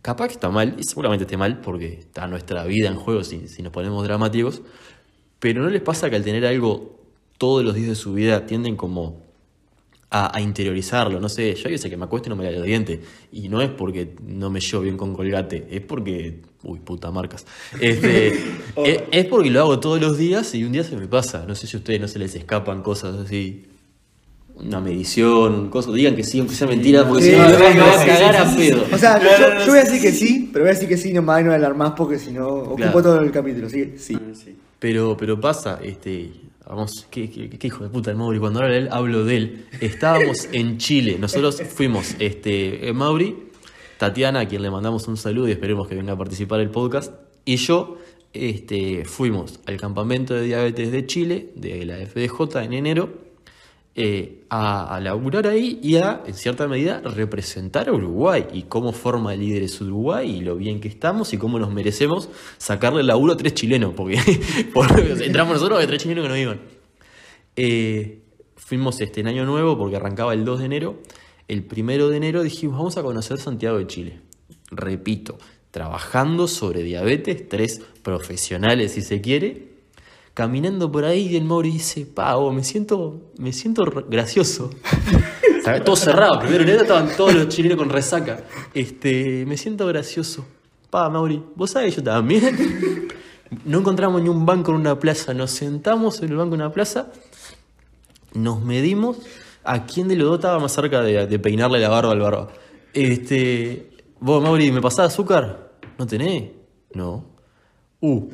Capaz 0.01 0.27
que 0.27 0.33
está 0.35 0.49
mal, 0.49 0.75
y 0.79 0.83
seguramente 0.83 1.25
esté 1.25 1.35
mal, 1.35 1.59
porque 1.59 1.87
está 1.99 2.27
nuestra 2.27 2.63
vida 2.65 2.87
en 2.87 2.95
juego 2.95 3.23
si, 3.23 3.47
si 3.47 3.61
nos 3.61 3.73
ponemos 3.73 4.03
dramáticos. 4.05 4.61
Pero 5.39 5.61
¿no 5.63 5.69
les 5.69 5.81
pasa 5.81 6.09
que 6.09 6.15
al 6.15 6.23
tener 6.23 6.45
algo 6.45 6.99
todos 7.37 7.63
los 7.63 7.75
días 7.75 7.89
de 7.89 7.95
su 7.95 8.13
vida 8.13 8.45
tienden 8.45 8.75
como 8.77 9.21
a, 10.09 10.35
a 10.35 10.41
interiorizarlo. 10.41 11.19
No 11.19 11.29
sé, 11.29 11.53
yo 11.55 11.67
hay 11.67 11.73
veces 11.73 11.89
que 11.89 11.97
me 11.97 12.05
acuesto 12.05 12.29
y 12.29 12.31
no 12.31 12.35
me 12.35 12.43
lavo 12.45 12.57
los 12.57 12.65
dientes. 12.65 12.99
Y 13.31 13.49
no 13.49 13.61
es 13.61 13.69
porque 13.69 14.15
no 14.23 14.49
me 14.49 14.59
llevo 14.59 14.83
bien 14.83 14.97
con 14.97 15.13
colgate, 15.13 15.67
es 15.69 15.81
porque. 15.81 16.41
Uy, 16.63 16.79
puta 16.79 17.11
marcas. 17.11 17.45
Este, 17.79 18.27
es, 18.75 19.03
es 19.11 19.25
porque 19.25 19.49
lo 19.49 19.61
hago 19.61 19.79
todos 19.79 20.01
los 20.01 20.17
días 20.17 20.53
y 20.55 20.63
un 20.63 20.71
día 20.71 20.83
se 20.83 20.95
me 20.95 21.07
pasa. 21.07 21.45
No 21.47 21.55
sé 21.55 21.67
si 21.67 21.77
a 21.77 21.79
ustedes 21.79 21.99
no 22.01 22.07
se 22.07 22.19
les 22.19 22.35
escapan 22.35 22.81
cosas 22.81 23.15
así. 23.17 23.65
Una 24.59 24.79
medición, 24.81 25.69
cosas. 25.69 25.93
Digan 25.93 26.15
que 26.15 26.23
sí, 26.23 26.39
aunque 26.39 26.55
sea 26.55 26.67
mentira, 26.67 27.07
porque 27.07 27.23
Sí, 27.25 27.31
si 27.31 27.37
no 27.37 27.43
me 27.47 27.71
sí, 27.71 27.77
voy 27.79 27.89
a 27.89 27.99
sí, 27.99 28.05
cagar 28.07 28.35
sí, 28.35 28.41
a 28.41 28.49
sí, 28.49 28.57
pedo. 28.57 28.85
O 28.91 28.97
sea, 28.97 29.19
yo, 29.21 29.59
yo 29.59 29.67
voy 29.71 29.79
a 29.79 29.83
decir 29.83 30.01
que 30.01 30.11
sí, 30.11 30.49
pero 30.51 30.65
voy 30.65 30.71
a 30.71 30.73
decir 30.73 30.89
que 30.89 30.97
sí 30.97 31.13
nomás 31.13 31.41
y 31.41 31.43
no 31.43 31.49
voy 31.49 31.53
a 31.53 31.55
hablar 31.57 31.75
más 31.75 31.91
porque 31.91 32.17
si 32.17 32.31
no 32.31 32.47
ocupo 32.47 32.75
Claro. 32.77 33.01
todo 33.03 33.19
el 33.21 33.31
capítulo. 33.31 33.67
Así 33.67 33.85
que 33.85 33.97
sí. 33.97 34.17
Pero, 34.79 35.15
pero 35.17 35.39
pasa, 35.39 35.79
este, 35.83 36.31
vamos, 36.67 37.07
¿qué, 37.09 37.29
qué, 37.29 37.49
qué 37.49 37.67
hijo 37.67 37.83
de 37.83 37.89
puta 37.89 38.11
el 38.11 38.17
Mauri, 38.17 38.39
cuando 38.39 38.59
hablo 38.59 38.71
de 38.71 38.77
él, 38.79 38.89
hablo 38.91 39.25
de 39.25 39.37
él. 39.37 39.65
Estábamos 39.79 40.47
en 40.51 40.77
Chile, 40.77 41.17
nosotros 41.19 41.61
fuimos, 41.63 42.15
este, 42.19 42.87
eh, 42.87 42.93
Mauri, 42.93 43.35
Tatiana, 43.97 44.41
a 44.41 44.47
quien 44.47 44.61
le 44.61 44.69
mandamos 44.69 45.07
un 45.07 45.17
saludo 45.17 45.47
y 45.47 45.51
esperemos 45.51 45.87
que 45.87 45.95
venga 45.95 46.13
a 46.13 46.17
participar 46.17 46.59
el 46.59 46.69
podcast, 46.69 47.13
y 47.45 47.55
yo, 47.55 47.97
este, 48.33 49.05
fuimos 49.05 49.59
al 49.65 49.77
campamento 49.77 50.33
de 50.35 50.43
diabetes 50.43 50.91
de 50.91 51.05
Chile, 51.07 51.49
de 51.55 51.85
la 51.85 51.95
FDJ 52.05 52.63
en 52.63 52.73
enero, 52.73 53.09
eh, 53.99 54.43
a, 54.51 54.95
a 54.95 54.99
laburar 54.99 55.47
ahí 55.47 55.79
y 55.81 55.95
a, 55.95 56.21
en 56.27 56.35
cierta 56.35 56.67
medida, 56.67 57.01
representar 57.01 57.89
a 57.89 57.93
Uruguay 57.93 58.45
y 58.53 58.61
cómo 58.61 58.93
forma 58.93 59.35
líderes 59.35 59.81
Uruguay 59.81 60.35
y 60.35 60.41
lo 60.41 60.55
bien 60.55 60.79
que 60.79 60.87
estamos 60.87 61.33
y 61.33 61.39
cómo 61.39 61.57
nos 61.57 61.73
merecemos 61.73 62.29
sacarle 62.59 63.01
el 63.01 63.07
laburo 63.07 63.33
a 63.33 63.37
tres 63.37 63.55
chilenos, 63.55 63.95
porque, 63.95 64.19
entramos 65.25 65.55
nosotros 65.55 65.79
de 65.79 65.87
tres 65.87 66.03
chilenos 66.03 66.21
que 66.25 66.29
nos 66.29 66.37
iban. 66.37 66.61
Eh, 67.55 68.21
fuimos 68.55 69.01
este, 69.01 69.21
en 69.21 69.29
Año 69.29 69.45
Nuevo 69.45 69.75
porque 69.79 69.95
arrancaba 69.95 70.35
el 70.35 70.45
2 70.45 70.59
de 70.59 70.65
enero. 70.65 71.01
El 71.47 71.63
primero 71.63 72.09
de 72.09 72.17
enero 72.17 72.43
dijimos, 72.43 72.77
vamos 72.77 72.97
a 72.97 73.01
conocer 73.01 73.39
Santiago 73.39 73.79
de 73.79 73.87
Chile. 73.87 74.19
Repito, 74.69 75.39
trabajando 75.71 76.47
sobre 76.47 76.83
diabetes, 76.83 77.49
tres 77.49 77.81
profesionales 78.03 78.91
si 78.91 79.01
se 79.01 79.21
quiere, 79.21 79.76
caminando 80.37 80.91
por 80.91 81.03
ahí 81.03 81.29
y 81.29 81.35
el 81.35 81.45
Mauri 81.45 81.71
dice, 81.71 82.05
Pavo, 82.05 82.53
me 82.53 82.63
siento, 82.63 83.31
me 83.39 83.51
siento 83.51 83.83
gracioso. 84.07 84.69
Todo 85.83 85.95
cerrado, 85.95 86.39
primero 86.41 86.61
enero 86.61 86.81
estaban 86.83 87.09
todos 87.17 87.33
los 87.33 87.47
chilenos 87.47 87.79
con 87.79 87.89
resaca. 87.89 88.43
Este, 88.71 89.45
me 89.47 89.57
siento 89.57 89.87
gracioso. 89.87 90.45
Pa, 90.91 91.09
Mauri, 91.09 91.43
vos 91.55 91.71
sabés, 91.71 91.95
yo 91.95 92.03
también. 92.03 93.07
No 93.63 93.79
encontramos 93.79 94.21
ni 94.21 94.27
un 94.27 94.45
banco 94.45 94.71
en 94.71 94.77
una 94.77 94.99
plaza, 94.99 95.33
nos 95.33 95.51
sentamos 95.51 96.21
en 96.21 96.29
el 96.31 96.35
banco 96.35 96.49
de 96.49 96.55
una 96.55 96.73
plaza, 96.73 97.13
nos 98.33 98.61
medimos 98.61 99.19
a 99.63 99.85
quién 99.85 100.09
de 100.09 100.17
los 100.17 100.27
dos 100.27 100.39
estaba 100.39 100.59
más 100.59 100.73
cerca 100.73 101.01
de, 101.01 101.27
de 101.27 101.39
peinarle 101.39 101.79
la 101.79 101.87
barba 101.87 102.11
al 102.11 102.19
barba. 102.19 102.49
Este, 102.93 103.89
vos, 104.19 104.43
Mauri, 104.43 104.69
¿me 104.73 104.81
pasás 104.81 105.13
azúcar? 105.13 105.71
¿No 105.97 106.05
tenés? 106.05 106.51
No. 106.93 107.23
Uh. 108.01 108.29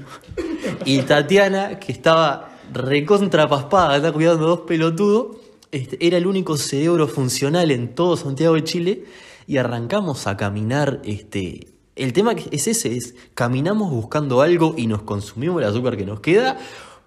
Y 0.85 1.01
Tatiana, 1.03 1.79
que 1.79 1.91
estaba 1.91 2.57
recontra 2.71 3.47
paspada, 3.47 3.97
estaba 3.97 4.13
cuidando 4.13 4.47
dos 4.47 4.61
pelotudos, 4.61 5.37
este, 5.71 6.05
era 6.05 6.17
el 6.17 6.27
único 6.27 6.57
cerebro 6.57 7.07
funcional 7.07 7.71
en 7.71 7.95
todo 7.95 8.15
Santiago 8.15 8.55
de 8.55 8.63
Chile 8.63 9.05
y 9.47 9.57
arrancamos 9.57 10.27
a 10.27 10.37
caminar. 10.37 11.01
Este, 11.03 11.67
el 11.95 12.13
tema 12.13 12.33
es 12.51 12.67
ese, 12.67 12.95
es 12.95 13.15
caminamos 13.33 13.91
buscando 13.91 14.41
algo 14.41 14.75
y 14.77 14.87
nos 14.87 15.01
consumimos 15.03 15.61
el 15.61 15.69
azúcar 15.69 15.97
que 15.97 16.05
nos 16.05 16.19
queda 16.19 16.57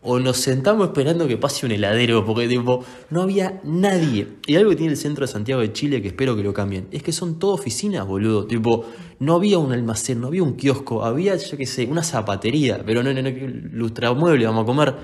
o 0.07 0.21
nos 0.21 0.39
sentamos 0.39 0.87
esperando 0.87 1.27
que 1.27 1.37
pase 1.37 1.67
un 1.67 1.73
heladero, 1.73 2.25
porque 2.25 2.49
tipo, 2.49 2.85
no 3.11 3.23
había 3.23 3.61
nadie. 3.65 4.29
Y 4.47 4.55
algo 4.55 4.71
que 4.71 4.77
tiene 4.77 4.93
el 4.93 4.99
centro 4.99 5.27
de 5.27 5.33
Santiago 5.33 5.61
de 5.61 5.73
Chile, 5.73 6.01
que 6.01 6.09
espero 6.09 6.37
que 6.37 6.43
lo 6.43 6.55
cambien, 6.55 6.87
es 6.93 7.03
que 7.03 7.13
son 7.13 7.39
todo 7.39 7.53
oficinas, 7.53 8.07
boludo. 8.07 8.47
Tipo, 8.47 8.85
no 9.19 9.35
había 9.35 9.59
un 9.59 9.73
almacén, 9.73 10.21
no 10.21 10.29
había 10.29 10.43
un 10.43 10.55
kiosco, 10.55 11.05
había, 11.05 11.37
yo 11.37 11.57
qué 11.57 11.67
sé, 11.67 11.87
una 11.87 12.03
zapatería, 12.03 12.83
pero 12.87 13.03
no, 13.03 13.13
no, 13.13 13.21
no, 13.21 13.31
lustramueble, 13.73 14.47
vamos 14.47 14.63
a 14.63 14.67
comer. 14.67 14.95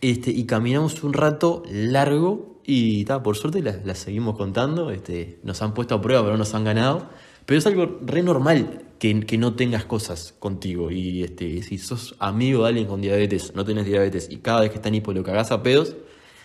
Este, 0.00 0.30
y 0.30 0.44
caminamos 0.44 1.02
un 1.02 1.12
rato 1.12 1.64
largo 1.70 2.60
y 2.64 3.04
ta, 3.04 3.22
por 3.22 3.36
suerte 3.36 3.62
las 3.62 3.84
las 3.84 3.98
seguimos 3.98 4.36
contando. 4.36 4.90
Este, 4.90 5.40
nos 5.42 5.60
han 5.62 5.74
puesto 5.74 5.96
a 5.96 6.00
prueba, 6.00 6.22
pero 6.22 6.32
no 6.32 6.38
nos 6.38 6.54
han 6.54 6.64
ganado. 6.64 7.08
Pero 7.46 7.58
es 7.58 7.66
algo 7.66 7.98
re 8.04 8.22
normal 8.22 8.82
que, 8.98 9.20
que 9.20 9.38
no 9.38 9.54
tengas 9.54 9.84
cosas 9.84 10.34
contigo. 10.38 10.90
Y 10.90 11.22
este, 11.22 11.62
si 11.62 11.78
sos 11.78 12.14
amigo 12.18 12.62
de 12.62 12.68
alguien 12.68 12.86
con 12.86 13.00
diabetes, 13.00 13.54
no 13.54 13.64
tenés 13.64 13.86
diabetes 13.86 14.28
y 14.30 14.36
cada 14.38 14.60
vez 14.60 14.70
que 14.70 14.76
está 14.76 14.88
en 14.88 14.96
hipo 14.96 15.12
lo 15.12 15.24
cagás 15.24 15.50
a 15.50 15.62
pedos, 15.62 15.96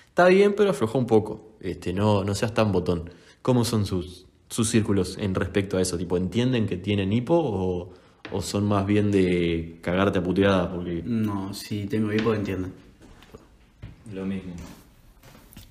está 0.10 0.28
bien, 0.28 0.54
pero 0.56 0.72
afloja 0.72 0.98
un 0.98 1.08
poco. 1.08 1.52
Este, 1.60 1.94
no, 1.94 2.24
no 2.24 2.36
seas 2.36 2.54
tan 2.54 2.72
botón. 2.72 3.10
¿Cómo 3.42 3.64
son 3.64 3.86
sus, 3.86 4.26
sus 4.50 4.70
círculos 4.70 5.18
en 5.20 5.36
respecto 5.36 5.78
a 5.78 5.82
eso? 5.82 5.98
Tipo, 5.98 6.18
¿entienden 6.18 6.66
que 6.66 6.78
tienen 6.78 7.14
hipo 7.14 7.36
o, 7.36 7.94
o 8.32 8.42
son 8.42 8.66
más 8.66 8.86
bien 8.86 9.12
de 9.12 9.78
cagarte 9.82 10.20
a 10.20 10.24
puteada? 10.24 10.74
Porque 10.74 11.04
No, 11.06 11.54
si 11.54 11.86
tengo 11.86 12.12
hipo, 12.12 12.34
entienden. 12.34 12.74
Lo 14.14 14.26
mismo. 14.26 14.54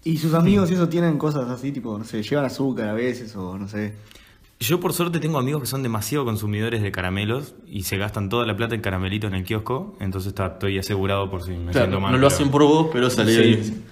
Y 0.04 0.18
sus 0.18 0.34
amigos 0.34 0.70
y 0.70 0.74
eso 0.74 0.88
tienen 0.88 1.18
cosas 1.18 1.48
así, 1.50 1.72
tipo, 1.72 1.98
no 1.98 2.04
sé, 2.04 2.22
llevan 2.22 2.44
azúcar 2.44 2.90
a 2.90 2.94
veces 2.94 3.34
o 3.34 3.58
no 3.58 3.66
sé. 3.66 3.94
Yo 4.58 4.80
por 4.80 4.94
suerte 4.94 5.18
tengo 5.20 5.38
amigos 5.38 5.60
que 5.60 5.66
son 5.66 5.82
demasiado 5.82 6.24
consumidores 6.24 6.80
de 6.82 6.90
caramelos 6.90 7.54
y 7.66 7.82
se 7.82 7.98
gastan 7.98 8.30
toda 8.30 8.46
la 8.46 8.56
plata 8.56 8.74
en 8.74 8.80
caramelitos 8.80 9.28
en 9.28 9.36
el 9.36 9.44
kiosco, 9.44 9.96
entonces 10.00 10.28
está, 10.28 10.46
estoy 10.46 10.78
asegurado 10.78 11.30
por 11.30 11.42
si 11.44 11.50
me 11.50 11.72
Claro, 11.72 11.86
siento 11.88 12.00
mal. 12.00 12.12
no 12.12 12.18
lo 12.18 12.26
hacen 12.26 12.50
por 12.50 12.62
vos, 12.62 12.88
pero 12.90 13.10
sale 13.10 13.32
Sí. 13.34 13.40
ahí. 13.40 13.82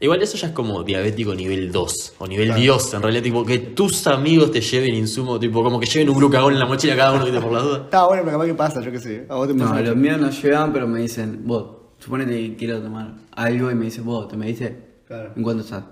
Igual 0.00 0.22
eso 0.22 0.36
ya 0.38 0.48
es 0.48 0.52
como 0.54 0.82
diabético 0.82 1.34
nivel 1.34 1.70
2 1.70 2.14
o 2.18 2.26
nivel 2.26 2.54
Dios, 2.54 2.92
en 2.94 3.02
realidad, 3.02 3.22
tipo 3.22 3.44
que 3.44 3.58
tus 3.58 4.06
amigos 4.06 4.50
te 4.50 4.60
lleven 4.62 4.94
insumo, 4.94 5.38
tipo 5.38 5.62
como 5.62 5.78
que 5.78 5.86
lleven 5.86 6.08
un 6.08 6.16
glucagón 6.16 6.54
en 6.54 6.58
la 6.58 6.66
mochila 6.66 6.96
cada 6.96 7.12
uno, 7.12 7.24
¿viste? 7.26 7.40
por 7.40 7.52
la 7.52 7.60
duda. 7.60 7.76
Está 7.84 8.06
bueno, 8.06 8.22
pero 8.24 8.36
capaz 8.38 8.46
que 8.46 8.54
pasa, 8.54 8.80
yo 8.80 8.90
qué 8.92 8.98
sé. 8.98 9.26
A 9.28 9.34
vos 9.34 9.46
te 9.46 9.54
No, 9.54 9.66
pasa. 9.68 9.80
los 9.82 9.96
míos 9.96 10.18
no 10.20 10.30
llevan, 10.30 10.72
pero 10.72 10.86
me 10.88 11.00
dicen, 11.00 11.42
vos, 11.44 11.66
suponete 11.98 12.32
que 12.32 12.56
quiero 12.56 12.80
tomar 12.82 13.12
algo 13.32 13.70
y 13.70 13.74
me 13.74 13.84
dicen, 13.86 14.04
vos, 14.04 14.26
¿te 14.28 14.36
me 14.36 14.46
dice? 14.46 14.76
Claro. 15.06 15.32
¿En 15.36 15.42
cuánto 15.42 15.62
estás? 15.62 15.84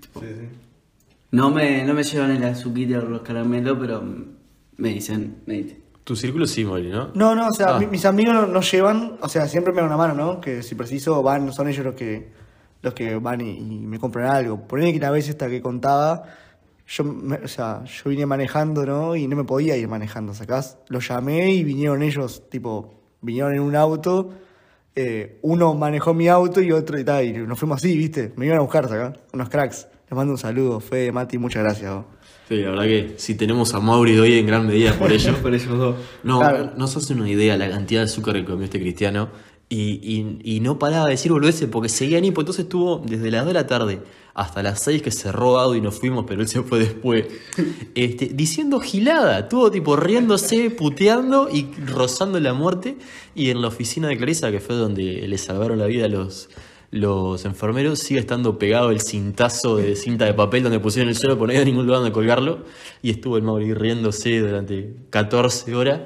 Tipo, 0.00 0.20
Sí, 0.20 0.26
sí. 0.30 0.46
No 1.34 1.50
me, 1.50 1.84
no 1.84 1.94
me 1.94 2.02
llevan 2.02 2.30
el 2.30 2.44
azuquita 2.44 2.98
o 2.98 3.02
los 3.02 3.22
caramelos, 3.22 3.76
pero 3.80 4.02
me 4.76 4.88
dicen, 4.90 5.36
me 5.46 5.54
dicen. 5.54 5.78
Tu 6.04 6.14
círculo 6.16 6.46
sí, 6.46 6.64
Mori, 6.64 6.88
¿no? 6.90 7.08
No, 7.14 7.34
no, 7.34 7.48
o 7.48 7.52
sea, 7.52 7.76
Ah. 7.76 7.78
mi- 7.78 7.86
mis 7.86 8.04
amigos 8.04 8.34
no, 8.34 8.46
no 8.46 8.60
llevan, 8.60 9.16
o 9.20 9.28
sea, 9.28 9.48
siempre 9.48 9.72
me 9.72 9.78
dan 9.80 9.86
una 9.88 9.96
mano, 9.96 10.14
¿no? 10.14 10.40
Que 10.40 10.62
si 10.62 10.74
preciso 10.74 11.22
van, 11.22 11.52
son 11.52 11.68
ellos 11.68 11.84
los 11.84 11.94
que 11.94 12.32
los 12.82 12.92
que 12.92 13.16
van 13.16 13.40
y, 13.40 13.50
y 13.56 13.86
me 13.86 13.98
compran 13.98 14.26
algo. 14.26 14.60
Ponele 14.68 14.92
que 14.92 15.00
la 15.00 15.10
vez 15.10 15.26
esta 15.30 15.48
que 15.48 15.62
contaba, 15.62 16.24
yo, 16.86 17.02
me- 17.04 17.36
o 17.36 17.48
sea, 17.48 17.82
yo 17.84 18.10
vine 18.10 18.26
manejando, 18.26 18.84
¿no? 18.84 19.16
Y 19.16 19.26
no 19.26 19.36
me 19.36 19.44
podía 19.44 19.74
ir 19.76 19.88
manejando, 19.88 20.34
¿sacás? 20.34 20.76
Los 20.88 21.08
llamé 21.08 21.50
y 21.54 21.64
vinieron 21.64 22.02
ellos, 22.02 22.42
tipo, 22.50 22.92
vinieron 23.22 23.54
en 23.54 23.60
un 23.60 23.74
auto, 23.74 24.30
eh, 24.94 25.38
uno 25.40 25.72
manejó 25.74 26.12
mi 26.12 26.28
auto 26.28 26.60
y 26.60 26.70
otro 26.72 26.98
y 26.98 27.04
tal, 27.04 27.24
y 27.24 27.32
nos 27.32 27.58
fuimos 27.58 27.78
así, 27.78 27.96
¿viste? 27.96 28.34
Me 28.36 28.44
iban 28.46 28.58
a 28.58 28.60
buscar, 28.60 28.86
¿sacás? 28.88 29.18
Unos 29.32 29.48
cracks. 29.48 29.88
Les 30.14 30.16
mando 30.16 30.34
un 30.34 30.38
saludo, 30.38 30.78
Fede, 30.78 31.10
Mati, 31.10 31.38
muchas 31.38 31.64
gracias. 31.64 31.92
vos. 31.92 32.04
Sí, 32.48 32.58
la 32.58 32.70
verdad 32.70 32.84
que 32.84 33.14
si 33.16 33.34
tenemos 33.34 33.74
a 33.74 33.80
Mauri 33.80 34.16
hoy 34.16 34.38
en 34.38 34.46
gran 34.46 34.64
medida 34.64 34.92
por 34.96 35.10
ello. 35.12 35.34
Por 35.42 35.52
ellos 35.52 35.76
dos. 35.76 35.96
No, 36.22 36.38
Claro. 36.38 36.70
no 36.76 36.86
se 36.86 36.98
hace 37.00 37.14
una 37.14 37.28
idea 37.28 37.56
la 37.56 37.68
cantidad 37.68 38.02
de 38.02 38.04
azúcar 38.04 38.36
que 38.36 38.44
comió 38.44 38.64
este 38.64 38.78
cristiano. 38.78 39.28
Y, 39.68 39.98
y- 40.04 40.56
y 40.56 40.60
no 40.60 40.78
paraba 40.78 41.06
de 41.06 41.12
decir 41.12 41.32
boludeces 41.32 41.68
porque 41.68 41.88
seguía 41.88 42.18
en 42.18 42.26
hipo. 42.26 42.42
Entonces 42.42 42.64
estuvo 42.66 43.02
desde 43.04 43.28
las 43.32 43.40
2 43.44 43.48
de 43.48 43.54
la 43.54 43.66
tarde 43.66 44.02
hasta 44.34 44.62
las 44.62 44.80
6 44.82 45.02
que 45.02 45.10
cerró 45.10 45.58
Audio 45.58 45.78
y 45.78 45.80
nos 45.80 45.98
fuimos, 45.98 46.26
pero 46.28 46.42
él 46.42 46.46
se 46.48 46.62
fue 46.62 46.78
después. 46.78 47.24
Este, 47.96 48.26
diciendo 48.26 48.78
gilada. 48.78 49.40
Estuvo 49.40 49.68
tipo 49.72 49.96
riéndose, 49.96 50.70
puteando 50.70 51.48
y 51.52 51.66
rozando 51.86 52.38
la 52.38 52.52
muerte. 52.54 52.98
Y 53.34 53.50
en 53.50 53.60
la 53.62 53.66
oficina 53.68 54.06
de 54.06 54.16
Clarisa, 54.16 54.52
que 54.52 54.60
fue 54.60 54.76
donde 54.76 55.26
le 55.26 55.38
salvaron 55.38 55.78
la 55.80 55.86
vida 55.86 56.04
a 56.04 56.08
los, 56.08 56.50
los 56.94 57.44
enfermeros, 57.44 57.98
sigue 57.98 58.20
estando 58.20 58.56
pegado 58.56 58.90
el 58.92 59.00
cintazo 59.00 59.78
de 59.78 59.96
cinta 59.96 60.26
de 60.26 60.32
papel 60.32 60.62
donde 60.62 60.78
pusieron 60.78 61.08
el 61.08 61.16
suelo, 61.16 61.36
porque 61.36 61.52
no 61.52 61.58
había 61.58 61.64
ningún 61.64 61.86
lugar 61.86 62.00
donde 62.00 62.12
colgarlo. 62.12 62.60
Y 63.02 63.10
estuvo 63.10 63.36
el 63.36 63.42
Mauri 63.42 63.74
riéndose 63.74 64.38
durante 64.38 64.94
14 65.10 65.74
horas. 65.74 66.00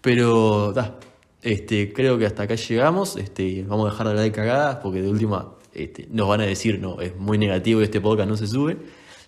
Pero, 0.00 0.72
da, 0.72 0.98
este, 1.42 1.92
creo 1.92 2.16
que 2.16 2.24
hasta 2.24 2.44
acá 2.44 2.54
llegamos. 2.54 3.18
Este, 3.18 3.64
vamos 3.68 3.86
a 3.86 3.90
dejar 3.90 4.06
de 4.06 4.10
hablar 4.12 4.24
de 4.24 4.32
cagadas 4.32 4.76
porque 4.76 5.02
de 5.02 5.10
última 5.10 5.52
este, 5.74 6.08
nos 6.10 6.26
van 6.26 6.40
a 6.40 6.46
decir, 6.46 6.80
no, 6.80 7.02
es 7.02 7.14
muy 7.14 7.36
negativo 7.36 7.82
y 7.82 7.84
este 7.84 8.00
podcast 8.00 8.30
no 8.30 8.36
se 8.38 8.46
sube. 8.46 8.78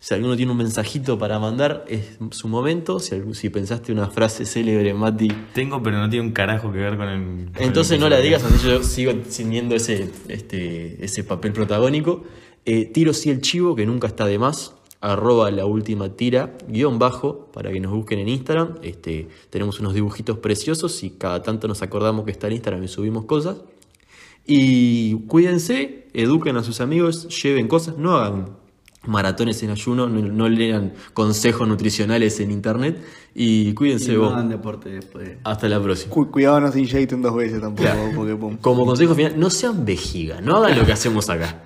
Si 0.00 0.14
alguno 0.14 0.34
tiene 0.34 0.50
un 0.50 0.56
mensajito 0.56 1.18
para 1.18 1.38
mandar, 1.38 1.84
es 1.86 2.16
su 2.30 2.48
momento. 2.48 3.00
Si, 3.00 3.14
si 3.34 3.50
pensaste 3.50 3.92
una 3.92 4.08
frase 4.08 4.46
célebre, 4.46 4.94
Mati, 4.94 5.28
Tengo, 5.52 5.82
pero 5.82 5.98
no 5.98 6.08
tiene 6.08 6.26
un 6.26 6.32
carajo 6.32 6.72
que 6.72 6.78
ver 6.78 6.96
con 6.96 7.06
el. 7.06 7.52
con 7.52 7.62
entonces 7.62 7.92
el 7.92 8.00
no 8.00 8.08
la 8.08 8.18
digas, 8.18 8.42
así 8.42 8.66
yo 8.66 8.82
sigo 8.82 9.12
teniendo 9.14 9.74
ese, 9.74 10.10
este, 10.28 11.04
ese 11.04 11.22
papel 11.22 11.52
protagónico. 11.52 12.24
Eh, 12.64 12.86
tiro 12.86 13.12
sí 13.12 13.28
el 13.28 13.42
chivo, 13.42 13.76
que 13.76 13.84
nunca 13.84 14.06
está 14.06 14.24
de 14.24 14.38
más. 14.38 14.74
Arroba 15.02 15.50
la 15.50 15.66
última 15.66 16.16
tira, 16.16 16.56
guion 16.66 16.98
bajo, 16.98 17.50
para 17.52 17.70
que 17.70 17.80
nos 17.80 17.92
busquen 17.92 18.20
en 18.20 18.28
Instagram. 18.28 18.76
Este, 18.82 19.28
tenemos 19.50 19.80
unos 19.80 19.92
dibujitos 19.92 20.38
preciosos 20.38 21.02
y 21.04 21.10
cada 21.10 21.42
tanto 21.42 21.68
nos 21.68 21.82
acordamos 21.82 22.24
que 22.24 22.30
está 22.30 22.46
en 22.46 22.54
Instagram 22.54 22.84
y 22.84 22.88
subimos 22.88 23.26
cosas. 23.26 23.58
Y 24.46 25.26
cuídense, 25.26 26.08
eduquen 26.14 26.56
a 26.56 26.62
sus 26.62 26.80
amigos, 26.80 27.28
lleven 27.42 27.68
cosas, 27.68 27.98
no 27.98 28.16
hagan 28.16 28.59
maratones 29.06 29.62
en 29.62 29.70
ayuno, 29.70 30.08
no, 30.08 30.20
no 30.20 30.48
lean 30.48 30.92
consejos 31.14 31.66
nutricionales 31.66 32.38
en 32.40 32.50
internet 32.50 33.02
y 33.34 33.72
cuídense 33.74 34.12
Y 34.12 34.16
no 34.16 34.22
vos. 34.22 34.32
hagan 34.34 34.48
deporte 34.50 34.90
después. 34.90 35.30
Hasta 35.44 35.68
la 35.68 35.80
próxima. 35.82 36.12
Cu- 36.12 36.30
cuidado 36.30 36.60
no 36.60 36.70
se 36.70 36.80
inyecten 36.80 37.22
dos 37.22 37.34
veces 37.34 37.60
tampoco, 37.60 37.82
Claro. 37.82 38.10
porque 38.14 38.36
pum. 38.36 38.56
Como 38.60 38.84
consejo 38.84 39.14
final, 39.14 39.38
no 39.38 39.48
sean 39.50 39.84
vejiga, 39.84 40.40
no 40.40 40.56
hagan 40.56 40.78
lo 40.78 40.84
que 40.84 40.92
hacemos 40.92 41.30
acá. 41.30 41.62